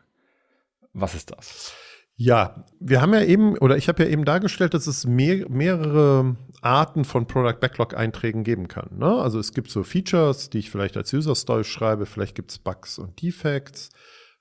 [0.94, 1.74] Was ist das?
[2.22, 6.36] Ja, wir haben ja eben, oder ich habe ja eben dargestellt, dass es mehr, mehrere
[6.62, 8.98] Arten von Product Backlog Einträgen geben kann.
[8.98, 9.08] Ne?
[9.08, 12.60] Also es gibt so Features, die ich vielleicht als User Story schreibe, vielleicht gibt es
[12.60, 13.90] Bugs und Defects,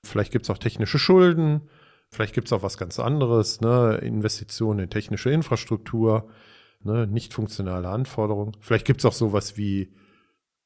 [0.03, 1.69] vielleicht gibt es auch technische Schulden,
[2.09, 3.99] vielleicht gibt es auch was ganz anderes, ne?
[4.01, 6.29] Investitionen in technische Infrastruktur,
[6.83, 7.07] ne?
[7.07, 8.57] nicht funktionale Anforderungen.
[8.59, 9.95] Vielleicht gibt es auch sowas wie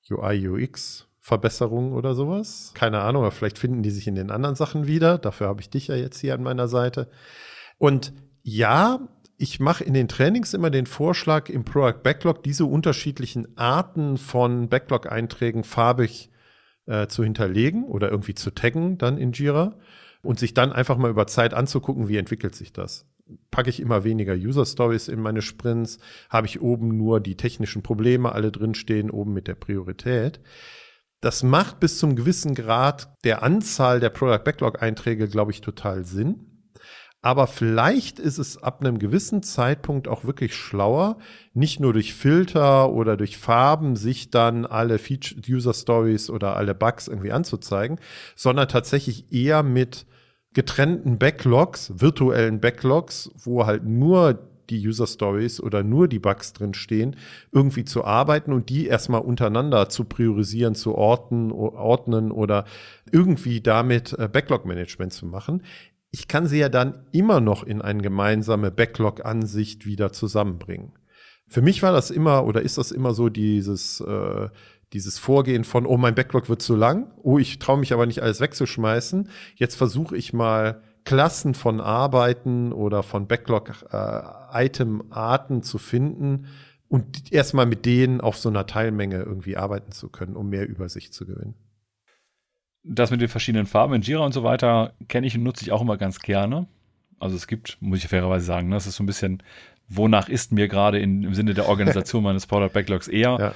[0.10, 2.74] UI, UX, Verbesserungen oder sowas.
[2.76, 5.18] Keine Ahnung, aber vielleicht finden die sich in den anderen Sachen wieder.
[5.18, 7.08] Dafür habe ich dich ja jetzt hier an meiner Seite.
[7.78, 9.00] Und ja,
[9.38, 14.68] ich mache in den Trainings immer den Vorschlag, im Product Backlog diese unterschiedlichen Arten von
[14.68, 16.30] Backlog-Einträgen farbig
[16.88, 19.78] äh, zu hinterlegen oder irgendwie zu taggen dann in Jira
[20.24, 23.06] und sich dann einfach mal über Zeit anzugucken, wie entwickelt sich das.
[23.50, 27.82] Packe ich immer weniger User Stories in meine Sprints, habe ich oben nur die technischen
[27.82, 30.42] Probleme alle drinstehen, oben mit der Priorität.
[31.24, 36.04] Das macht bis zum gewissen Grad der Anzahl der Product Backlog Einträge, glaube ich, total
[36.04, 36.68] Sinn.
[37.22, 41.18] Aber vielleicht ist es ab einem gewissen Zeitpunkt auch wirklich schlauer,
[41.54, 46.76] nicht nur durch Filter oder durch Farben sich dann alle Feature User Stories oder alle
[46.76, 48.02] Bugs irgendwie anzuzeigen,
[48.36, 50.06] sondern tatsächlich eher mit
[50.52, 56.73] getrennten Backlogs, virtuellen Backlogs, wo halt nur die User Stories oder nur die Bugs drin
[56.73, 57.15] stehen,
[57.52, 62.65] irgendwie zu arbeiten und die erstmal untereinander zu priorisieren, zu orten, ordnen oder
[63.12, 65.63] irgendwie damit äh, Backlog Management zu machen.
[66.12, 70.93] Ich kann sie ja dann immer noch in eine gemeinsame Backlog-Ansicht wieder zusammenbringen.
[71.47, 74.49] Für mich war das immer oder ist das immer so dieses, äh,
[74.93, 78.21] dieses Vorgehen von, oh, mein Backlog wird zu lang, oh, ich traue mich aber nicht
[78.21, 79.30] alles wegzuschmeißen.
[79.56, 84.42] Jetzt versuche ich mal Klassen von Arbeiten oder von Backlog-Item-Arten äh,
[85.62, 86.48] zu finden
[86.88, 91.13] und erstmal mit denen auf so einer Teilmenge irgendwie arbeiten zu können, um mehr Übersicht
[91.13, 91.56] zu gewinnen.
[92.84, 95.72] Das mit den verschiedenen Farben in Jira und so weiter kenne ich und nutze ich
[95.72, 96.68] auch immer ganz gerne.
[97.20, 99.42] Also es gibt, muss ich fairerweise sagen, das ist so ein bisschen,
[99.88, 103.38] wonach ist mir gerade im Sinne der Organisation meines Product Backlogs eher.
[103.39, 103.56] Ja.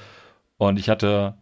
[0.58, 1.36] Und ich hatte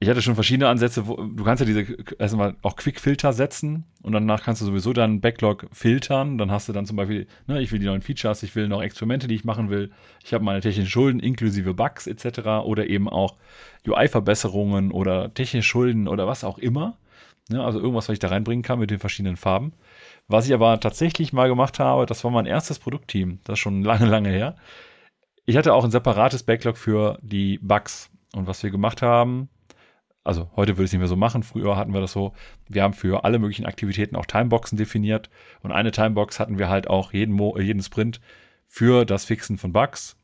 [0.00, 4.12] ich hatte schon verschiedene Ansätze, wo du kannst ja diese erstmal auch Quick-Filter setzen und
[4.12, 6.36] danach kannst du sowieso deinen Backlog filtern.
[6.36, 8.82] Dann hast du dann zum Beispiel, ne, ich will die neuen Features, ich will noch
[8.82, 9.92] Experimente, die ich machen will.
[10.22, 12.40] Ich habe meine technischen Schulden inklusive Bugs etc.
[12.64, 13.36] oder eben auch
[13.86, 16.98] UI-Verbesserungen oder technische Schulden oder was auch immer.
[17.48, 19.72] Ne, also irgendwas, was ich da reinbringen kann mit den verschiedenen Farben.
[20.26, 23.40] Was ich aber tatsächlich mal gemacht habe, das war mein erstes Produktteam.
[23.44, 24.56] Das ist schon lange, lange her.
[25.46, 28.10] Ich hatte auch ein separates Backlog für die Bugs.
[28.34, 29.48] Und was wir gemacht haben,
[30.24, 31.42] also heute würde ich es nicht mehr so machen.
[31.42, 32.32] Früher hatten wir das so,
[32.66, 35.28] wir haben für alle möglichen Aktivitäten auch Timeboxen definiert.
[35.62, 38.20] Und eine Timebox hatten wir halt auch jeden, Mo jeden Sprint
[38.66, 40.16] für das Fixen von Bugs.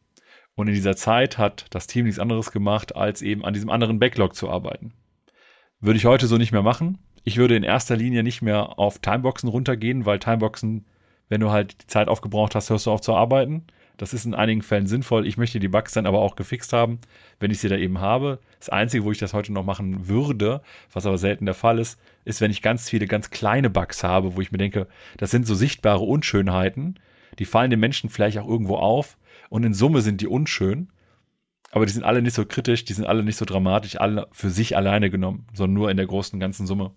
[0.55, 3.99] Und in dieser Zeit hat das Team nichts anderes gemacht, als eben an diesem anderen
[3.99, 4.93] Backlog zu arbeiten.
[5.81, 6.99] Würde ich heute so nicht mehr machen.
[7.23, 10.87] Ich würde in erster Linie nicht mehr auf Timeboxen runtergehen, weil Timeboxen,
[11.29, 13.67] wenn du halt die Zeit aufgebraucht hast, hörst du auf zu arbeiten.
[14.01, 15.27] Das ist in einigen Fällen sinnvoll.
[15.27, 17.01] Ich möchte die Bugs dann aber auch gefixt haben,
[17.39, 18.39] wenn ich sie da eben habe.
[18.59, 22.01] Das Einzige, wo ich das heute noch machen würde, was aber selten der Fall ist,
[22.25, 24.87] ist, wenn ich ganz viele ganz kleine Bugs habe, wo ich mir denke,
[25.19, 26.99] das sind so sichtbare Unschönheiten,
[27.39, 29.19] die fallen den Menschen vielleicht auch irgendwo auf
[29.51, 30.89] und in Summe sind die unschön,
[31.71, 34.49] aber die sind alle nicht so kritisch, die sind alle nicht so dramatisch, alle für
[34.49, 36.93] sich alleine genommen, sondern nur in der großen ganzen Summe.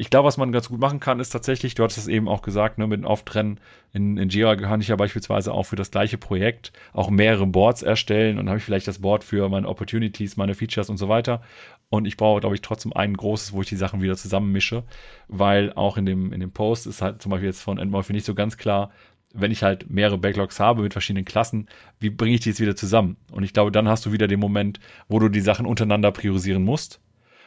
[0.00, 2.40] Ich glaube, was man ganz gut machen kann, ist tatsächlich, du hattest es eben auch
[2.40, 3.60] gesagt, ne, mit dem Auftrennen
[3.92, 7.82] in, in Jira kann ich ja beispielsweise auch für das gleiche Projekt auch mehrere Boards
[7.82, 11.42] erstellen und habe ich vielleicht das Board für meine Opportunities, meine Features und so weiter.
[11.90, 14.84] Und ich brauche, glaube ich, trotzdem ein großes, wo ich die Sachen wieder zusammenmische,
[15.28, 18.24] weil auch in dem, in dem Post ist halt zum Beispiel jetzt von Endmorphy nicht
[18.24, 18.92] so ganz klar,
[19.34, 22.74] wenn ich halt mehrere Backlogs habe mit verschiedenen Klassen, wie bringe ich die jetzt wieder
[22.74, 23.18] zusammen?
[23.32, 26.64] Und ich glaube, dann hast du wieder den Moment, wo du die Sachen untereinander priorisieren
[26.64, 27.00] musst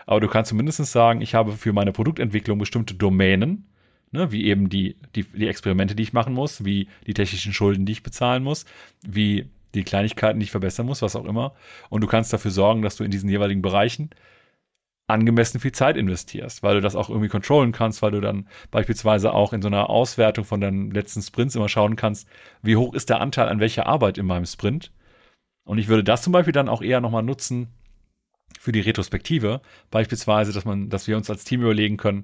[0.06, 3.68] aber du kannst zumindest sagen, ich habe für meine Produktentwicklung bestimmte Domänen,
[4.12, 7.86] ne, wie eben die, die, die Experimente, die ich machen muss, wie die technischen Schulden,
[7.86, 8.66] die ich bezahlen muss,
[9.06, 11.54] wie die Kleinigkeiten, die ich verbessern muss, was auch immer.
[11.90, 14.12] Und du kannst dafür sorgen, dass du in diesen jeweiligen Bereichen
[15.08, 19.34] angemessen viel Zeit investierst, weil du das auch irgendwie kontrollen kannst, weil du dann beispielsweise
[19.34, 22.28] auch in so einer Auswertung von deinen letzten Sprints immer schauen kannst,
[22.62, 24.92] wie hoch ist der Anteil an welcher Arbeit in meinem Sprint.
[25.66, 27.68] Und ich würde das zum Beispiel dann auch eher nochmal nutzen,
[28.60, 32.24] für die Retrospektive, beispielsweise, dass man, dass wir uns als Team überlegen können,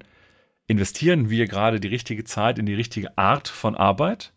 [0.68, 4.34] investieren wir gerade die richtige Zeit in die richtige Art von Arbeit?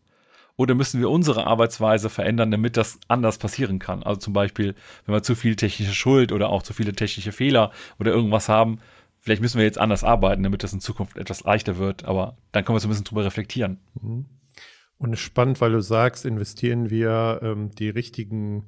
[0.56, 4.02] Oder müssen wir unsere Arbeitsweise verändern, damit das anders passieren kann?
[4.02, 7.72] Also zum Beispiel, wenn wir zu viel technische Schuld oder auch zu viele technische Fehler
[7.98, 8.78] oder irgendwas haben,
[9.18, 12.04] vielleicht müssen wir jetzt anders arbeiten, damit das in Zukunft etwas leichter wird.
[12.04, 13.78] Aber dann können wir so ein bisschen drüber reflektieren.
[14.00, 14.26] Mhm.
[14.98, 18.66] Und es ist spannend, weil du sagst, investieren wir ähm, die richtigen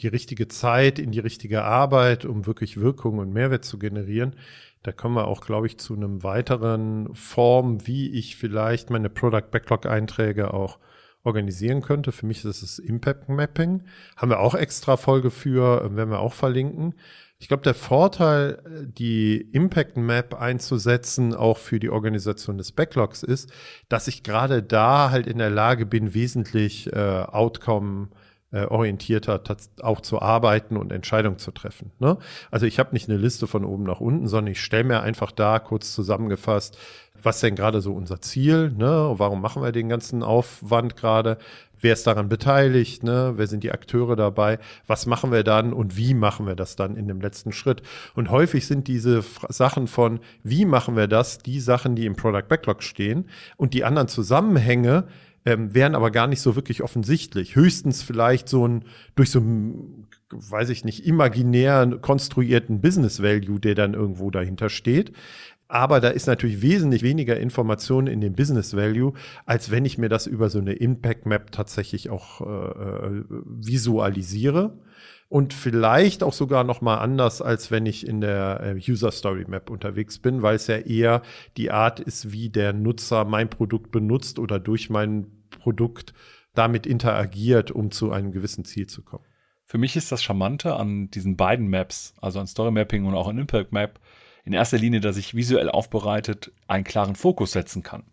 [0.00, 4.36] die richtige Zeit in die richtige Arbeit, um wirklich Wirkung und Mehrwert zu generieren.
[4.82, 9.50] Da kommen wir auch, glaube ich, zu einem weiteren Form, wie ich vielleicht meine Product
[9.50, 10.78] Backlog Einträge auch
[11.22, 12.10] organisieren könnte.
[12.10, 13.84] Für mich ist es Impact Mapping.
[14.16, 16.94] Haben wir auch extra Folge für, werden wir auch verlinken.
[17.38, 23.52] Ich glaube, der Vorteil, die Impact Map einzusetzen, auch für die Organisation des Backlogs, ist,
[23.88, 28.10] dass ich gerade da halt in der Lage bin, wesentlich äh, Outcome
[28.52, 29.42] äh, orientierter
[29.80, 31.90] auch zu arbeiten und Entscheidungen zu treffen.
[31.98, 32.18] Ne?
[32.50, 35.32] Also ich habe nicht eine Liste von oben nach unten, sondern ich stelle mir einfach
[35.32, 36.78] da kurz zusammengefasst,
[37.22, 39.14] was denn gerade so unser Ziel, ne?
[39.16, 41.38] Warum machen wir den ganzen Aufwand gerade?
[41.80, 43.02] Wer ist daran beteiligt?
[43.02, 43.34] Ne?
[43.36, 44.60] Wer sind die Akteure dabei?
[44.86, 47.82] Was machen wir dann und wie machen wir das dann in dem letzten Schritt?
[48.14, 52.48] Und häufig sind diese Sachen von, wie machen wir das, die Sachen, die im Product
[52.48, 55.08] Backlog stehen und die anderen Zusammenhänge,
[55.44, 57.56] ähm, wären aber gar nicht so wirklich offensichtlich.
[57.56, 63.74] Höchstens vielleicht so ein, durch so ein, weiß ich nicht, imaginär konstruierten Business Value, der
[63.74, 65.12] dann irgendwo dahinter steht.
[65.68, 69.14] Aber da ist natürlich wesentlich weniger Information in dem Business Value,
[69.46, 74.76] als wenn ich mir das über so eine Impact Map tatsächlich auch äh, äh visualisiere
[75.32, 79.46] und vielleicht auch sogar noch mal anders, als wenn ich in der äh, User Story
[79.48, 81.22] Map unterwegs bin, weil es ja eher
[81.56, 86.12] die Art ist, wie der Nutzer mein Produkt benutzt oder durch mein Produkt
[86.52, 89.24] damit interagiert, um zu einem gewissen Ziel zu kommen.
[89.64, 93.28] Für mich ist das Charmante an diesen beiden Maps, also an Story Mapping und auch
[93.28, 94.00] an Impact Map,
[94.44, 98.04] in erster Linie, dass ich visuell aufbereitet einen klaren Fokus setzen kann.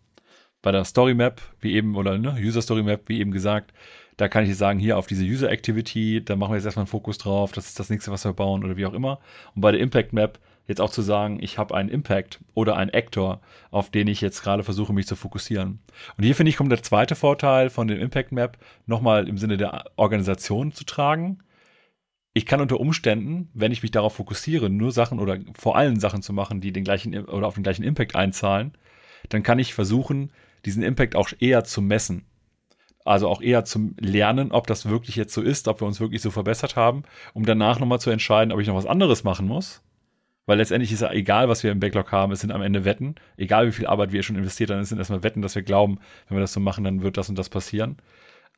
[0.62, 3.74] Bei der Story Map, wie eben, oder ne, User Story Map, wie eben gesagt,
[4.20, 6.90] da kann ich sagen, hier auf diese User Activity, da machen wir jetzt erstmal einen
[6.90, 9.18] Fokus drauf, das ist das nächste, was wir bauen oder wie auch immer.
[9.54, 12.92] Und bei der Impact Map jetzt auch zu sagen, ich habe einen Impact oder einen
[12.92, 15.80] Actor, auf den ich jetzt gerade versuche, mich zu fokussieren.
[16.18, 19.56] Und hier finde ich, kommt der zweite Vorteil von dem Impact Map nochmal im Sinne
[19.56, 21.38] der Organisation zu tragen.
[22.34, 26.20] Ich kann unter Umständen, wenn ich mich darauf fokussiere, nur Sachen oder vor allem Sachen
[26.20, 28.72] zu machen, die den gleichen oder auf den gleichen Impact einzahlen,
[29.30, 30.30] dann kann ich versuchen,
[30.66, 32.26] diesen Impact auch eher zu messen.
[33.04, 36.20] Also auch eher zum Lernen, ob das wirklich jetzt so ist, ob wir uns wirklich
[36.20, 39.82] so verbessert haben, um danach nochmal zu entscheiden, ob ich noch was anderes machen muss.
[40.46, 43.14] Weil letztendlich ist ja egal, was wir im Backlog haben, es sind am Ende Wetten.
[43.36, 45.98] Egal wie viel Arbeit wir schon investiert haben, es sind erstmal Wetten, dass wir glauben,
[46.28, 47.96] wenn wir das so machen, dann wird das und das passieren.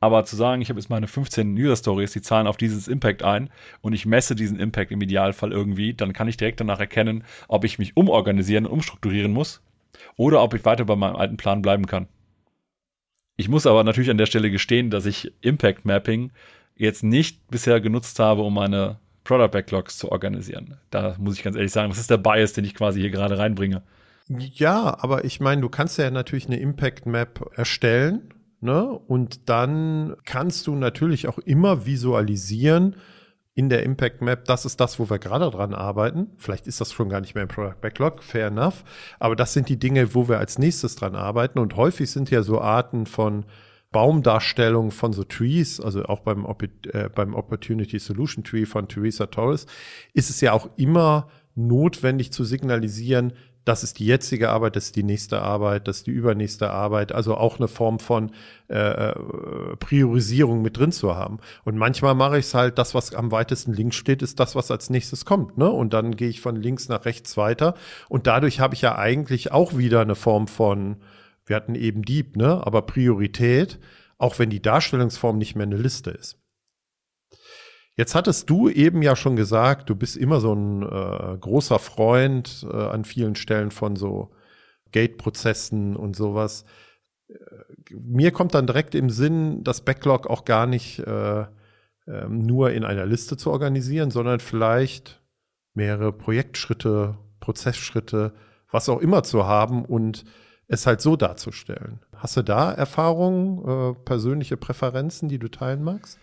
[0.01, 3.23] Aber zu sagen, ich habe jetzt meine 15 User Stories, die zahlen auf dieses Impact
[3.23, 3.51] ein
[3.83, 7.63] und ich messe diesen Impact im Idealfall irgendwie, dann kann ich direkt danach erkennen, ob
[7.63, 9.63] ich mich umorganisieren und umstrukturieren muss
[10.17, 12.09] oder ob ich weiter bei meinem alten Plan bleiben kann.
[13.37, 16.31] Ich muss aber natürlich an der Stelle gestehen, dass ich Impact Mapping
[16.77, 20.77] jetzt nicht bisher genutzt habe, um meine Product Backlogs zu organisieren.
[20.91, 23.39] Da muss ich ganz ehrlich sagen, das ist der Bias, den ich quasi hier gerade
[23.39, 23.83] reinbringe.
[24.29, 28.85] Ja, aber ich meine, du kannst ja natürlich eine Impact Map erstellen, ne?
[28.85, 32.97] Und dann kannst du natürlich auch immer visualisieren,
[33.55, 36.29] in der Impact Map, das ist das, wo wir gerade dran arbeiten.
[36.39, 38.85] Vielleicht ist das schon gar nicht mehr im Product Backlog, fair enough.
[39.21, 41.59] Aber das sind die Dinge, wo wir als nächstes dran arbeiten.
[41.59, 43.45] Und häufig sind ja so Arten von
[43.91, 46.47] Baumdarstellung von so Trees, also auch beim,
[46.93, 49.67] äh, beim Opportunity Solution Tree von Theresa Torres,
[50.15, 54.97] ist es ja auch immer notwendig zu signalisieren, das ist die jetzige Arbeit, das ist
[54.97, 57.13] die nächste Arbeit, das ist die übernächste Arbeit.
[57.13, 58.33] Also auch eine Form von
[58.69, 59.15] äh, äh
[59.79, 61.39] Priorisierung mit drin zu haben.
[61.65, 64.71] Und manchmal mache ich es halt, das, was am weitesten links steht, ist das, was
[64.71, 65.59] als nächstes kommt.
[65.59, 65.71] Ne?
[65.71, 67.75] Und dann gehe ich von links nach rechts weiter.
[68.09, 70.97] Und dadurch habe ich ja eigentlich auch wieder eine Form von,
[71.47, 72.67] wir hatten eben Dieb, ne?
[72.67, 73.79] aber Priorität,
[74.19, 76.42] auch wenn die Darstellungsform nicht mehr eine Liste ist.
[77.97, 82.67] Jetzt hattest du eben ja schon gesagt, du bist immer so ein äh, großer Freund
[82.71, 84.31] äh, an vielen Stellen von so
[84.93, 86.65] Gate-Prozessen und sowas.
[87.29, 87.35] Äh,
[87.91, 92.85] mir kommt dann direkt im Sinn, das Backlog auch gar nicht äh, äh, nur in
[92.85, 95.21] einer Liste zu organisieren, sondern vielleicht
[95.75, 98.33] mehrere Projektschritte, Prozessschritte,
[98.71, 100.25] was auch immer zu haben und
[100.67, 102.01] es halt so darzustellen.
[102.17, 106.19] Hast du da Erfahrungen, äh, persönliche Präferenzen, die du teilen magst?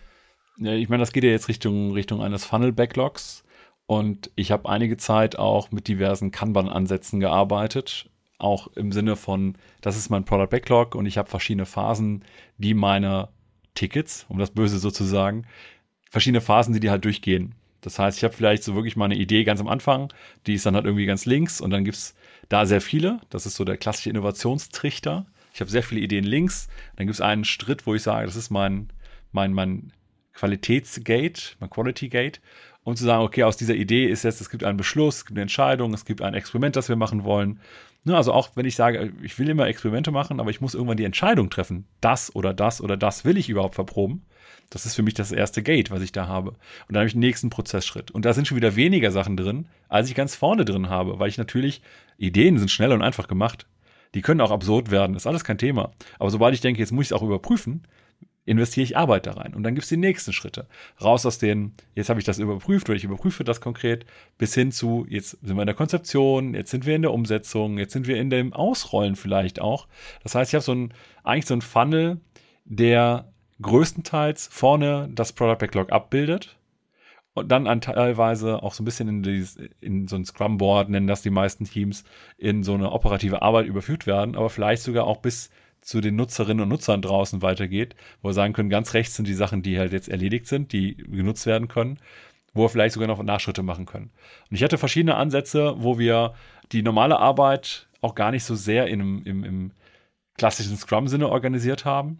[0.60, 3.44] Ja, ich meine, das geht ja jetzt Richtung, Richtung eines Funnel-Backlogs.
[3.86, 8.10] Und ich habe einige Zeit auch mit diversen Kanban-Ansätzen gearbeitet.
[8.38, 12.24] Auch im Sinne von, das ist mein Product Backlog und ich habe verschiedene Phasen,
[12.58, 13.30] die meine
[13.74, 15.46] Tickets, um das Böse sozusagen,
[16.10, 17.54] verschiedene Phasen, die die halt durchgehen.
[17.80, 20.12] Das heißt, ich habe vielleicht so wirklich meine Idee ganz am Anfang,
[20.46, 22.14] die ist dann halt irgendwie ganz links und dann gibt es
[22.48, 23.20] da sehr viele.
[23.30, 25.26] Das ist so der klassische Innovationstrichter.
[25.54, 26.68] Ich habe sehr viele Ideen links.
[26.96, 28.88] Dann gibt es einen Schritt, wo ich sage, das ist mein,
[29.32, 29.92] mein, mein
[30.40, 32.40] Qualitätsgate, mein Quality Gate,
[32.82, 35.36] um zu sagen, okay, aus dieser Idee ist jetzt, es gibt einen Beschluss, es gibt
[35.36, 37.60] eine Entscheidung, es gibt ein Experiment, das wir machen wollen.
[38.04, 40.96] Ne, also auch wenn ich sage, ich will immer Experimente machen, aber ich muss irgendwann
[40.96, 44.22] die Entscheidung treffen, das oder das oder das will ich überhaupt verproben.
[44.70, 46.52] Das ist für mich das erste Gate, was ich da habe.
[46.52, 48.10] Und dann habe ich den nächsten Prozessschritt.
[48.10, 51.28] Und da sind schon wieder weniger Sachen drin, als ich ganz vorne drin habe, weil
[51.28, 51.82] ich natürlich,
[52.16, 53.66] Ideen sind schnell und einfach gemacht.
[54.14, 55.92] Die können auch absurd werden, ist alles kein Thema.
[56.18, 57.82] Aber sobald ich denke, jetzt muss ich es auch überprüfen,
[58.50, 59.54] investiere ich Arbeit da rein.
[59.54, 60.66] Und dann gibt es die nächsten Schritte.
[61.00, 64.06] Raus aus den, jetzt habe ich das überprüft oder ich überprüfe das konkret,
[64.38, 67.78] bis hin zu, jetzt sind wir in der Konzeption, jetzt sind wir in der Umsetzung,
[67.78, 69.86] jetzt sind wir in dem Ausrollen vielleicht auch.
[70.22, 72.20] Das heißt, ich habe so ein, eigentlich so ein Funnel,
[72.64, 76.56] der größtenteils vorne das Product Backlog abbildet
[77.34, 81.06] und dann an teilweise auch so ein bisschen in, dieses, in so ein Scrum-Board, nennen
[81.06, 82.04] das die meisten Teams,
[82.36, 85.50] in so eine operative Arbeit überführt werden, aber vielleicht sogar auch bis
[85.80, 89.34] zu den Nutzerinnen und Nutzern draußen weitergeht, wo wir sagen können, ganz rechts sind die
[89.34, 91.98] Sachen, die halt jetzt erledigt sind, die genutzt werden können,
[92.52, 94.10] wo wir vielleicht sogar noch Nachschritte machen können.
[94.50, 96.34] Und ich hatte verschiedene Ansätze, wo wir
[96.72, 99.70] die normale Arbeit auch gar nicht so sehr in im, im
[100.36, 102.18] klassischen Scrum-Sinne organisiert haben,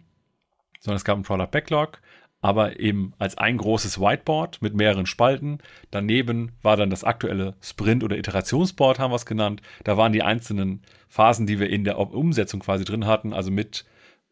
[0.79, 2.01] sondern es gab einen Product Backlog,
[2.41, 5.59] aber eben als ein großes Whiteboard mit mehreren Spalten.
[5.91, 9.61] Daneben war dann das aktuelle Sprint- oder Iterationsboard, haben wir es genannt.
[9.83, 13.85] Da waren die einzelnen Phasen, die wir in der Umsetzung quasi drin hatten, also mit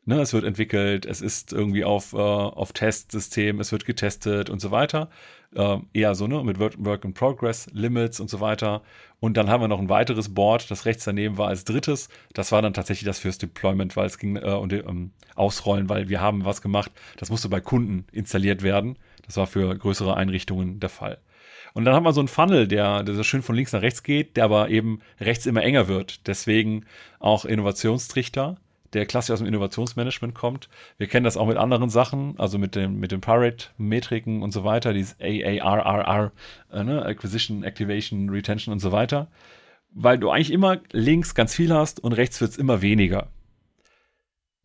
[0.10, 4.60] Ne, es wird entwickelt, es ist irgendwie auf, äh, auf Testsystem, es wird getestet und
[4.60, 5.08] so weiter.
[5.54, 8.82] Äh, eher so, ne, mit Work, in Progress, Limits und so weiter.
[9.20, 12.10] Und dann haben wir noch ein weiteres Board, das rechts daneben war als drittes.
[12.34, 16.10] Das war dann tatsächlich das fürs Deployment, weil es ging äh, und ähm, ausrollen, weil
[16.10, 16.92] wir haben was gemacht.
[17.18, 18.98] Das musste bei Kunden installiert werden.
[19.28, 21.20] Das war für größere Einrichtungen der Fall.
[21.76, 24.02] Und dann haben wir so einen Funnel, der, der so schön von links nach rechts
[24.02, 26.26] geht, der aber eben rechts immer enger wird.
[26.26, 26.86] Deswegen
[27.20, 28.58] auch Innovationstrichter
[28.94, 30.70] der klassisch aus dem Innovationsmanagement kommt.
[30.98, 34.64] Wir kennen das auch mit anderen Sachen, also mit dem mit den Pirate-Metriken und so
[34.64, 36.32] weiter, dieses AARRR,
[36.72, 37.06] äh, ne?
[37.06, 39.28] Acquisition, Activation, Retention und so weiter,
[39.92, 43.28] weil du eigentlich immer links ganz viel hast und rechts wird es immer weniger.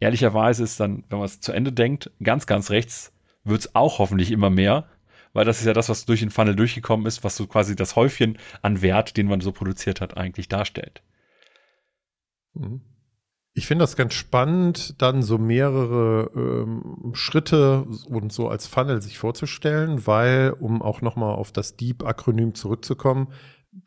[0.01, 3.13] Ehrlicherweise ist dann, wenn man es zu Ende denkt, ganz, ganz rechts
[3.45, 4.89] wird es auch hoffentlich immer mehr,
[5.33, 7.97] weil das ist ja das, was durch den Funnel durchgekommen ist, was so quasi das
[7.97, 11.03] Häufchen an Wert, den man so produziert hat, eigentlich darstellt.
[12.55, 12.81] Mhm.
[13.57, 19.17] Ich finde das ganz spannend, dann so mehrere ähm, Schritte und so als Funnel sich
[19.17, 23.29] vorzustellen, weil, um auch nochmal auf das Deep-Akronym zurückzukommen,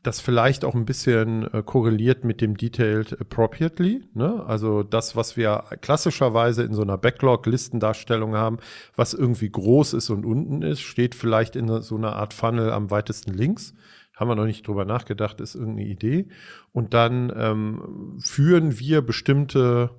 [0.04, 4.06] das vielleicht auch ein bisschen äh, korreliert mit dem Detailed Appropriately.
[4.14, 4.42] Ne?
[4.46, 8.60] Also das, was wir klassischerweise in so einer Backlog-Listendarstellung haben,
[8.96, 12.90] was irgendwie groß ist und unten ist, steht vielleicht in so einer Art Funnel am
[12.90, 13.74] weitesten links
[14.18, 16.28] haben wir noch nicht drüber nachgedacht, ist irgendeine Idee.
[16.74, 19.92] Und dann ähm, führen wir bestimmte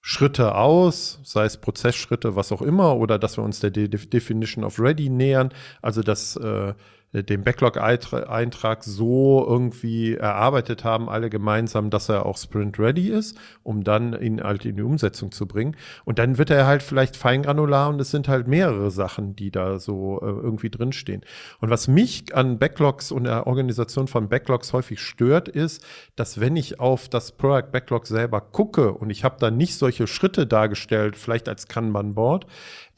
[0.00, 4.64] Schritte aus, sei es Prozessschritte, was auch immer, oder dass wir uns der De Definition
[4.64, 5.50] of Ready nähern,
[5.82, 6.74] also dass äh, äh,
[7.12, 14.20] den Backlog-Eintrag so irgendwie erarbeitet haben, alle gemeinsam, dass er auch Sprint-ready ist, um dann
[14.20, 15.76] ihn halt in die Umsetzung zu bringen.
[16.04, 19.80] Und dann wird er halt vielleicht feingranular und es sind halt mehrere Sachen, die da
[19.80, 21.22] so äh, irgendwie drinstehen.
[21.60, 26.54] Und was mich an Backlogs und der Organisation von Backlogs häufig stört, ist, dass wenn
[26.54, 31.16] ich auf das Product Backlog selber gucke und ich habe da nicht solche Schritte dargestellt,
[31.16, 32.46] vielleicht als Kanban-Board,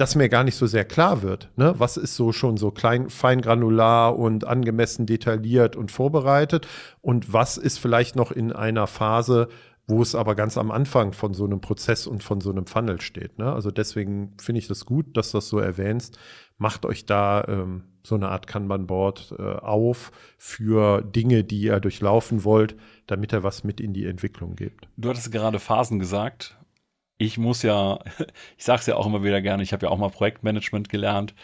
[0.03, 1.75] dass mir gar nicht so sehr klar wird, ne?
[1.79, 6.67] was ist so schon so klein, feingranular und angemessen detailliert und vorbereitet
[7.03, 9.47] und was ist vielleicht noch in einer Phase,
[9.87, 13.01] wo es aber ganz am Anfang von so einem Prozess und von so einem Funnel
[13.01, 13.39] steht.
[13.39, 13.53] Ne?
[13.53, 16.19] Also deswegen finde ich das gut, dass du das so erwähnst.
[16.59, 22.43] Macht euch da ähm, so eine Art Kanban-Board äh, auf für Dinge, die ihr durchlaufen
[22.43, 22.75] wollt,
[23.07, 24.89] damit er was mit in die Entwicklung gibt.
[24.97, 26.59] Du hattest gerade Phasen gesagt.
[27.23, 28.01] Ich muss ja,
[28.59, 31.35] ich sage es ja auch immer wieder gerne, ich habe ja auch mal Projektmanagement gelernt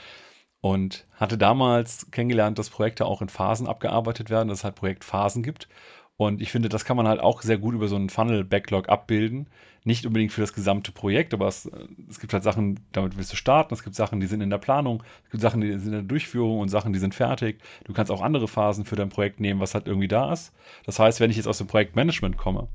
[0.61, 5.45] und hatte damals kennengelernt, dass Projekte auch in Phasen abgearbeitet werden, dass es halt Projektphasen
[5.45, 5.69] gibt.
[6.17, 9.49] Und ich finde, das kann man halt auch sehr gut über so einen Funnel-Backlog abbilden.
[9.85, 11.71] Nicht unbedingt für das gesamte Projekt, aber es,
[12.11, 13.73] es, gibt halt Sachen, damit willst du starten.
[13.73, 15.05] Es gibt Sachen, die sind in der Planung.
[15.27, 17.61] Es gibt Sachen, die sind in der Durchführung und Sachen, die sind fertig.
[17.85, 20.53] Du kannst auch andere Phasen für dein Projekt nehmen, was halt irgendwie da ist.
[20.85, 22.67] Das heißt, wenn ich jetzt aus dem Projektmanagement komme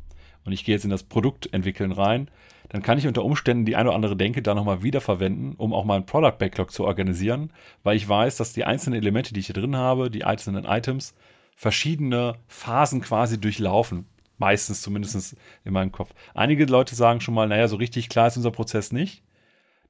[0.45, 2.29] und ich gehe jetzt in das Produktentwickeln rein,
[2.69, 5.85] dann kann ich unter Umständen die eine oder andere Denke da nochmal wiederverwenden, um auch
[5.85, 7.51] mal einen Product Backlog zu organisieren,
[7.83, 11.13] weil ich weiß, dass die einzelnen Elemente, die ich hier drin habe, die einzelnen Items,
[11.55, 14.07] verschiedene Phasen quasi durchlaufen.
[14.39, 16.13] Meistens zumindest in meinem Kopf.
[16.33, 19.23] Einige Leute sagen schon mal, naja, so richtig klar ist unser Prozess nicht.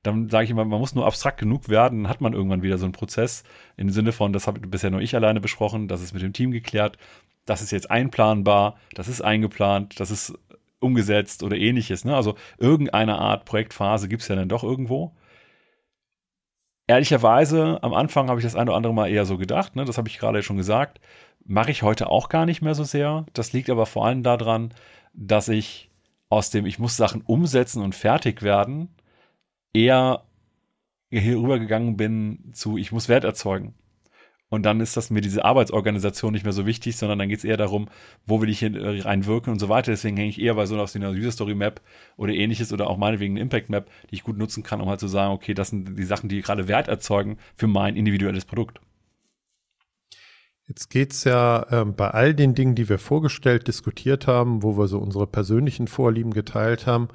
[0.04, 2.78] Dann sage ich immer, man muss nur abstrakt genug werden, dann hat man irgendwann wieder
[2.78, 3.46] so einen Prozess.
[3.78, 6.52] Im Sinne von, das habe bisher nur ich alleine besprochen, das ist mit dem Team
[6.52, 6.98] geklärt,
[7.46, 10.38] das ist jetzt einplanbar, das ist eingeplant, das ist
[10.80, 12.06] umgesetzt oder ähnliches.
[12.06, 12.16] Ne?
[12.16, 15.16] Also irgendeine Art Projektphase gibt es ja dann doch irgendwo.
[16.88, 19.86] Ehrlicherweise, am Anfang habe ich das eine oder andere Mal eher so gedacht, ne?
[19.86, 21.00] das habe ich gerade schon gesagt.
[21.46, 23.26] Mache ich heute auch gar nicht mehr so sehr.
[23.34, 24.74] Das liegt aber vor allem daran,
[25.14, 25.90] dass ich
[26.30, 28.90] aus dem, ich muss Sachen umsetzen und fertig werden,
[29.74, 30.24] eher
[31.10, 33.76] hier rübergegangen bin zu, ich muss Wert erzeugen.
[34.54, 37.44] Und dann ist das mir diese Arbeitsorganisation nicht mehr so wichtig, sondern dann geht es
[37.44, 37.90] eher darum,
[38.28, 39.90] wo will ich hier äh, reinwirken und so weiter.
[39.90, 41.82] Deswegen hänge ich eher bei so einer User Story Map
[42.18, 45.00] oder ähnliches oder auch meinetwegen eine Impact Map, die ich gut nutzen kann, um halt
[45.00, 48.80] zu sagen, okay, das sind die Sachen, die gerade Wert erzeugen für mein individuelles Produkt.
[50.68, 54.88] Jetzt geht's ja ähm, bei all den Dingen, die wir vorgestellt, diskutiert haben, wo wir
[54.88, 57.08] so unsere persönlichen Vorlieben geteilt haben,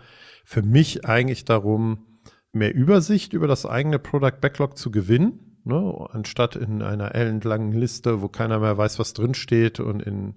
[0.45, 2.05] für mich eigentlich darum,
[2.51, 6.09] mehr Übersicht über das eigene Product Backlog zu gewinnen, ne?
[6.11, 10.35] anstatt in einer ellenlangen Liste, wo keiner mehr weiß, was drinsteht und in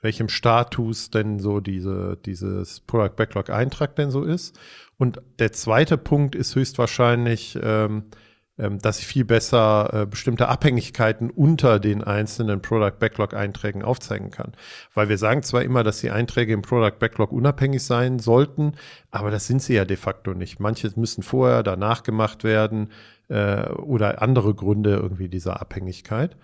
[0.00, 4.58] welchem Status denn so diese, dieses Product Backlog Eintrag denn so ist.
[4.98, 8.04] Und der zweite Punkt ist höchstwahrscheinlich, ähm,
[8.58, 14.30] ähm, dass ich viel besser äh, bestimmte Abhängigkeiten unter den einzelnen Product Backlog Einträgen aufzeigen
[14.30, 14.52] kann.
[14.92, 18.74] Weil wir sagen zwar immer, dass die Einträge im Product Backlog unabhängig sein sollten,
[19.10, 20.60] aber das sind sie ja de facto nicht.
[20.60, 22.90] Manche müssen vorher, danach gemacht werden
[23.32, 26.36] äh, oder andere Gründe irgendwie dieser Abhängigkeit.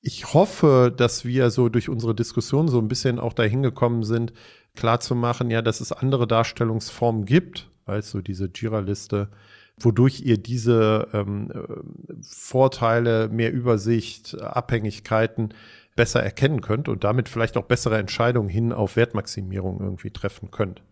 [0.00, 4.32] Ich hoffe, dass wir so durch unsere Diskussion so ein bisschen auch dahin gekommen sind,
[4.74, 9.28] klar zu machen, ja, dass es andere Darstellungsformen gibt als so diese Jira-Liste
[9.78, 11.50] wodurch ihr diese ähm,
[12.22, 15.54] Vorteile, mehr Übersicht, Abhängigkeiten
[15.96, 20.82] besser erkennen könnt und damit vielleicht auch bessere Entscheidungen hin auf Wertmaximierung irgendwie treffen könnt.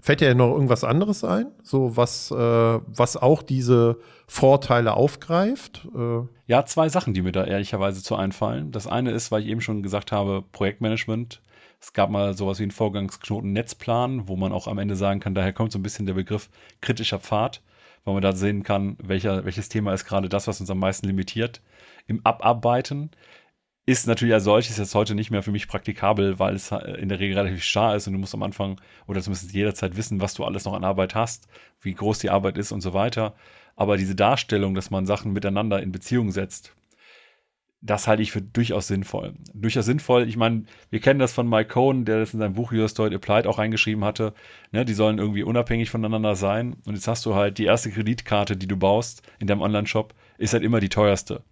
[0.00, 5.86] Fällt dir noch irgendwas anderes ein, so was, äh, was auch diese Vorteile aufgreift?
[5.94, 8.72] Äh ja, zwei Sachen, die mir da ehrlicherweise zu einfallen.
[8.72, 11.40] Das eine ist, weil ich eben schon gesagt habe, Projektmanagement.
[11.80, 15.34] Es gab mal sowas wie einen Vorgangsknoten Netzplan, wo man auch am Ende sagen kann,
[15.34, 17.62] daher kommt so ein bisschen der Begriff kritischer Pfad
[18.04, 21.06] weil man da sehen kann, welcher, welches Thema ist gerade das, was uns am meisten
[21.06, 21.60] limitiert.
[22.06, 23.10] Im Abarbeiten
[23.90, 27.18] ist natürlich als solches jetzt heute nicht mehr für mich praktikabel, weil es in der
[27.18, 30.44] Regel relativ starr ist und du musst am Anfang oder zumindest jederzeit wissen, was du
[30.44, 31.48] alles noch an Arbeit hast,
[31.80, 33.34] wie groß die Arbeit ist und so weiter.
[33.74, 36.74] Aber diese Darstellung, dass man Sachen miteinander in Beziehung setzt,
[37.82, 39.34] das halte ich für durchaus sinnvoll.
[39.54, 42.72] Durchaus sinnvoll, ich meine, wir kennen das von Mike Cohn, der das in seinem Buch
[42.72, 44.34] User Story Applied auch reingeschrieben hatte.
[44.70, 46.76] Ne, die sollen irgendwie unabhängig voneinander sein.
[46.84, 50.52] Und jetzt hast du halt die erste Kreditkarte, die du baust in deinem Online-Shop, ist
[50.52, 51.42] halt immer die teuerste.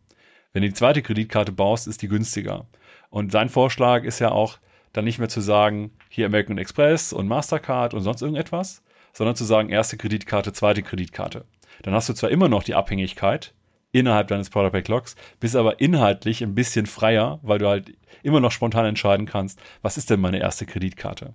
[0.53, 2.67] Wenn du die zweite Kreditkarte baust, ist die günstiger.
[3.11, 4.59] Und sein Vorschlag ist ja auch,
[4.93, 8.83] dann nicht mehr zu sagen, hier American Express und Mastercard und sonst irgendetwas,
[9.13, 11.45] sondern zu sagen, erste Kreditkarte, zweite Kreditkarte.
[11.83, 13.55] Dann hast du zwar immer noch die Abhängigkeit,
[13.93, 18.53] innerhalb deines Product Backlogs, bist aber inhaltlich ein bisschen freier, weil du halt immer noch
[18.53, 21.35] spontan entscheiden kannst, was ist denn meine erste Kreditkarte.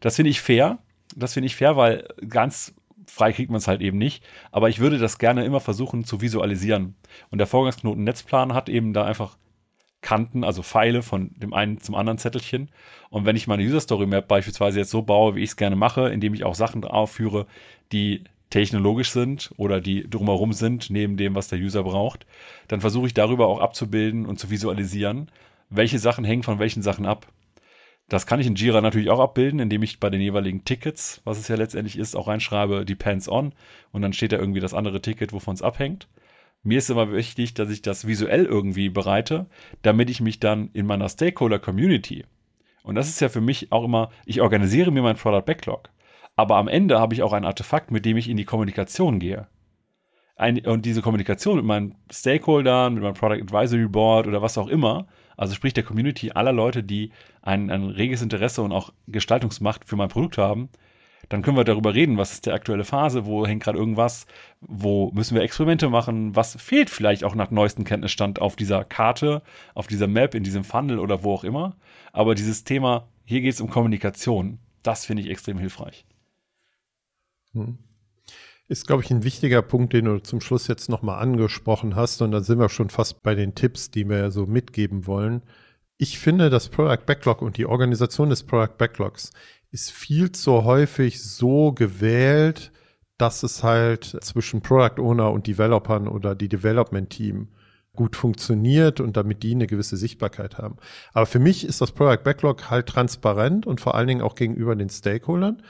[0.00, 0.78] Das finde ich fair.
[1.16, 2.74] Das finde ich fair, weil ganz
[3.08, 4.24] frei kriegt man es halt eben nicht.
[4.52, 6.94] Aber ich würde das gerne immer versuchen zu visualisieren.
[7.30, 9.36] Und der Vorgangsknoten Netzplan hat eben da einfach
[10.00, 12.70] Kanten, also Pfeile von dem einen zum anderen Zettelchen.
[13.10, 15.76] Und wenn ich meine User Story Map beispielsweise jetzt so baue, wie ich es gerne
[15.76, 17.46] mache, indem ich auch Sachen aufführe,
[17.92, 22.26] die technologisch sind oder die drumherum sind, neben dem, was der User braucht,
[22.68, 25.30] dann versuche ich darüber auch abzubilden und zu visualisieren,
[25.68, 27.26] welche Sachen hängen von welchen Sachen ab.
[28.08, 31.38] Das kann ich in Jira natürlich auch abbilden, indem ich bei den jeweiligen Tickets, was
[31.38, 33.52] es ja letztendlich ist, auch reinschreibe, depends on
[33.92, 36.08] und dann steht da irgendwie das andere Ticket, wovon es abhängt.
[36.62, 39.46] Mir ist immer wichtig, dass ich das visuell irgendwie bereite,
[39.82, 42.24] damit ich mich dann in meiner Stakeholder-Community,
[42.82, 45.90] und das ist ja für mich auch immer, ich organisiere mir mein Product Backlog,
[46.34, 49.48] aber am Ende habe ich auch ein Artefakt, mit dem ich in die Kommunikation gehe.
[50.36, 54.68] Ein, und diese Kommunikation mit meinen Stakeholdern, mit meinem Product Advisory Board oder was auch
[54.68, 55.08] immer,
[55.38, 59.96] also sprich der Community aller Leute, die ein, ein reges Interesse und auch Gestaltungsmacht für
[59.96, 60.68] mein Produkt haben,
[61.28, 64.26] dann können wir darüber reden, was ist die aktuelle Phase, wo hängt gerade irgendwas,
[64.60, 69.42] wo müssen wir Experimente machen, was fehlt vielleicht auch nach neuestem Kenntnisstand auf dieser Karte,
[69.74, 71.76] auf dieser Map, in diesem Funnel oder wo auch immer.
[72.12, 76.04] Aber dieses Thema, hier geht es um Kommunikation, das finde ich extrem hilfreich.
[77.52, 77.78] Hm.
[78.68, 82.20] Ist, glaube ich, ein wichtiger Punkt, den du zum Schluss jetzt nochmal angesprochen hast.
[82.20, 85.42] Und dann sind wir schon fast bei den Tipps, die wir so mitgeben wollen.
[85.96, 89.30] Ich finde, das Product Backlog und die Organisation des Product Backlogs
[89.70, 92.70] ist viel zu häufig so gewählt,
[93.16, 97.48] dass es halt zwischen Product Owner und Developern oder die Development Team
[97.98, 100.76] gut funktioniert und damit die eine gewisse Sichtbarkeit haben.
[101.12, 104.76] Aber für mich ist das Product Backlog halt transparent und vor allen Dingen auch gegenüber
[104.76, 105.62] den Stakeholdern.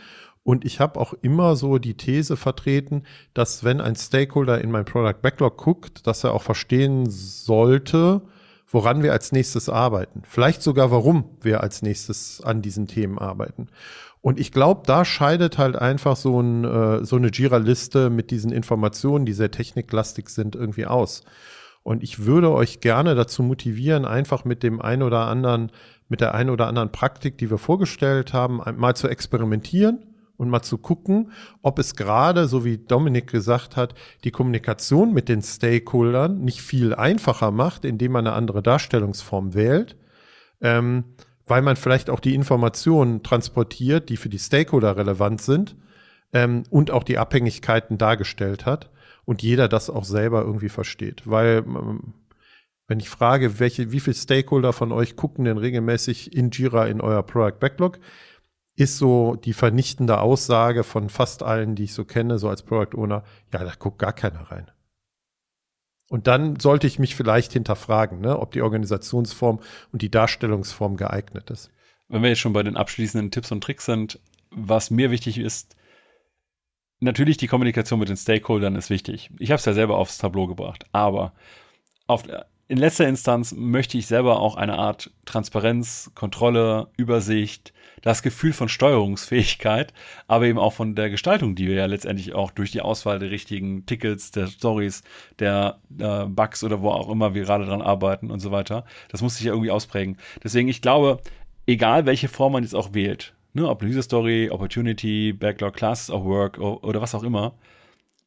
[0.49, 3.03] Und ich habe auch immer so die These vertreten,
[3.35, 8.23] dass wenn ein Stakeholder in mein Product Backlog guckt, dass er auch verstehen sollte,
[8.67, 10.23] woran wir als nächstes arbeiten.
[10.27, 13.69] Vielleicht sogar, warum wir als nächstes an diesen Themen arbeiten.
[14.23, 18.51] Und ich glaube, da scheidet halt einfach so, ein, äh, so eine Jira-Liste mit diesen
[18.51, 21.25] Informationen, die sehr techniklastig sind, irgendwie aus.
[21.83, 25.73] Und ich würde euch gerne dazu motivieren, einfach mit dem ein oder anderen,
[26.09, 30.07] mit der ein oder anderen Praktik, die wir vorgestellt haben, mal zu experimentieren
[30.39, 35.29] und mal zu gucken, ob es gerade, so wie Dominik gesagt hat, die Kommunikation mit
[35.29, 39.97] den Stakeholdern nicht viel einfacher macht, indem man eine andere Darstellungsform wählt,
[40.63, 41.05] ähm,
[41.47, 45.77] weil man vielleicht auch die Informationen transportiert, die für die Stakeholder relevant sind
[46.33, 48.91] ähm, und auch die Abhängigkeiten dargestellt hat
[49.25, 51.23] und jeder das auch selber irgendwie versteht.
[51.25, 52.15] Weil ähm,
[52.87, 57.01] wenn ich frage, welche, wie viele Stakeholder von euch gucken denn regelmäßig in Jira in
[57.01, 57.99] euer Product Backlog,
[58.79, 62.97] ist so die vernichtende Aussage von fast allen, die ich so kenne, so als Product
[62.97, 64.71] Owner, ja, da guckt gar keiner rein.
[66.09, 69.61] Und dann sollte ich mich vielleicht hinterfragen, ne, ob die Organisationsform
[69.93, 71.71] und die Darstellungsform geeignet ist.
[72.09, 74.21] Wenn wir jetzt schon bei den abschließenden Tipps und Tricks sind,
[74.51, 75.77] was mir wichtig ist,
[77.01, 79.31] natürlich die Kommunikation mit den Stakeholdern ist wichtig.
[79.41, 81.35] Ich habe es ja selber aufs Tableau gebracht, aber
[82.07, 82.23] auf,
[82.69, 88.69] in letzter Instanz möchte ich selber auch eine Art Transparenz, Kontrolle, Übersicht, das Gefühl von
[88.69, 89.95] Steuerungsfähigkeit,
[90.29, 93.31] aber eben auch von der Gestaltung, die wir ja letztendlich auch durch die Auswahl der
[93.31, 95.03] richtigen Tickets, der Stories,
[95.39, 98.85] der äh, Bugs oder wo auch immer wir gerade dran arbeiten und so weiter.
[99.09, 100.19] Das muss sich ja irgendwie ausprägen.
[100.45, 101.21] Deswegen, ich glaube,
[101.67, 106.25] egal welche Form man jetzt auch wählt, ne, ob User Story, Opportunity, Backlog, Classes of
[106.25, 107.55] Work oder was auch immer,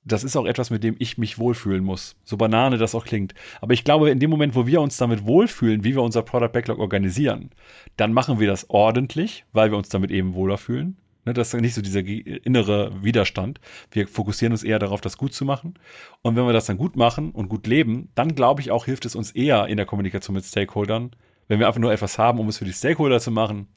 [0.04, 2.16] das ist auch etwas, mit dem ich mich wohlfühlen muss.
[2.24, 3.34] So banane das auch klingt.
[3.62, 6.52] Aber ich glaube, in dem Moment, wo wir uns damit wohlfühlen, wie wir unser Product
[6.52, 7.52] Backlog organisieren,
[7.98, 10.98] dann machen wir das ordentlich, weil wir uns damit eben wohler fühlen.
[11.26, 13.60] Ne, das ist nicht so dieser innere Widerstand.
[13.92, 15.76] Wir fokussieren uns eher darauf, das gut zu machen.
[16.24, 19.06] Und wenn wir das dann gut machen und gut leben, dann glaube ich auch, hilft
[19.06, 21.12] es uns eher in der Kommunikation mit Stakeholdern.
[21.48, 23.68] Wenn wir einfach nur etwas haben, um es für die Stakeholder zu machen,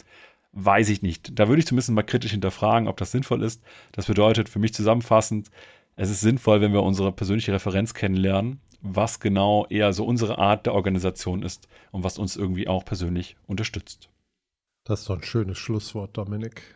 [0.53, 1.39] weiß ich nicht.
[1.39, 3.63] Da würde ich zumindest mal kritisch hinterfragen, ob das sinnvoll ist.
[3.93, 5.51] Das bedeutet für mich zusammenfassend,
[5.97, 10.67] es ist sinnvoll, wenn wir unsere persönliche Referenz kennenlernen, was genau eher so unsere Art
[10.67, 14.09] der Organisation ist und was uns irgendwie auch persönlich unterstützt.
[14.85, 16.74] Das ist doch ein schönes Schlusswort, Dominik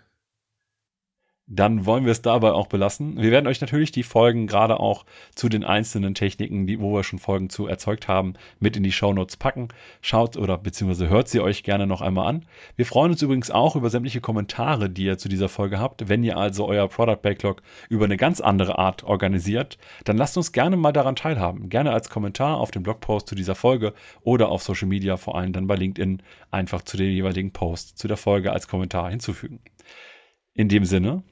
[1.49, 3.17] dann wollen wir es dabei auch belassen.
[3.17, 7.05] Wir werden euch natürlich die Folgen gerade auch zu den einzelnen Techniken, die, wo wir
[7.05, 9.69] schon Folgen zu erzeugt haben, mit in die Shownotes packen.
[10.03, 12.45] Schaut oder beziehungsweise hört sie euch gerne noch einmal an.
[12.77, 16.09] Wir freuen uns übrigens auch über sämtliche Kommentare, die ihr zu dieser Folge habt.
[16.09, 20.53] Wenn ihr also euer Product Backlog über eine ganz andere Art organisiert, dann lasst uns
[20.53, 21.71] gerne mal daran teilhaben.
[21.71, 25.55] Gerne als Kommentar auf dem Blogpost zu dieser Folge oder auf Social Media, vor allem
[25.55, 29.61] dann bei LinkedIn, einfach zu dem jeweiligen Post zu der Folge als Kommentar hinzufügen.
[30.53, 31.23] In dem Sinne,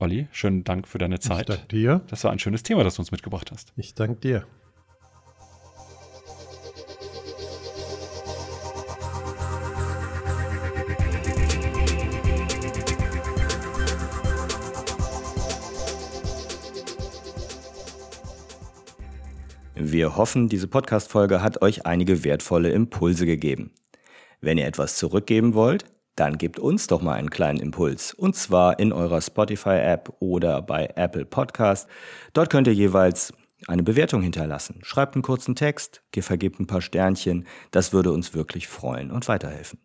[0.00, 1.50] Olli, schönen Dank für deine Zeit.
[1.50, 2.00] Ich danke dir.
[2.08, 3.74] Das war ein schönes Thema, das du uns mitgebracht hast.
[3.76, 4.46] Ich danke dir.
[19.74, 23.72] Wir hoffen, diese Podcast-Folge hat euch einige wertvolle Impulse gegeben.
[24.40, 25.84] Wenn ihr etwas zurückgeben wollt,
[26.20, 28.12] dann gebt uns doch mal einen kleinen Impuls.
[28.12, 31.88] Und zwar in eurer Spotify-App oder bei Apple Podcast.
[32.34, 33.32] Dort könnt ihr jeweils
[33.66, 34.80] eine Bewertung hinterlassen.
[34.82, 37.46] Schreibt einen kurzen Text, vergebt ein paar Sternchen.
[37.70, 39.78] Das würde uns wirklich freuen und weiterhelfen.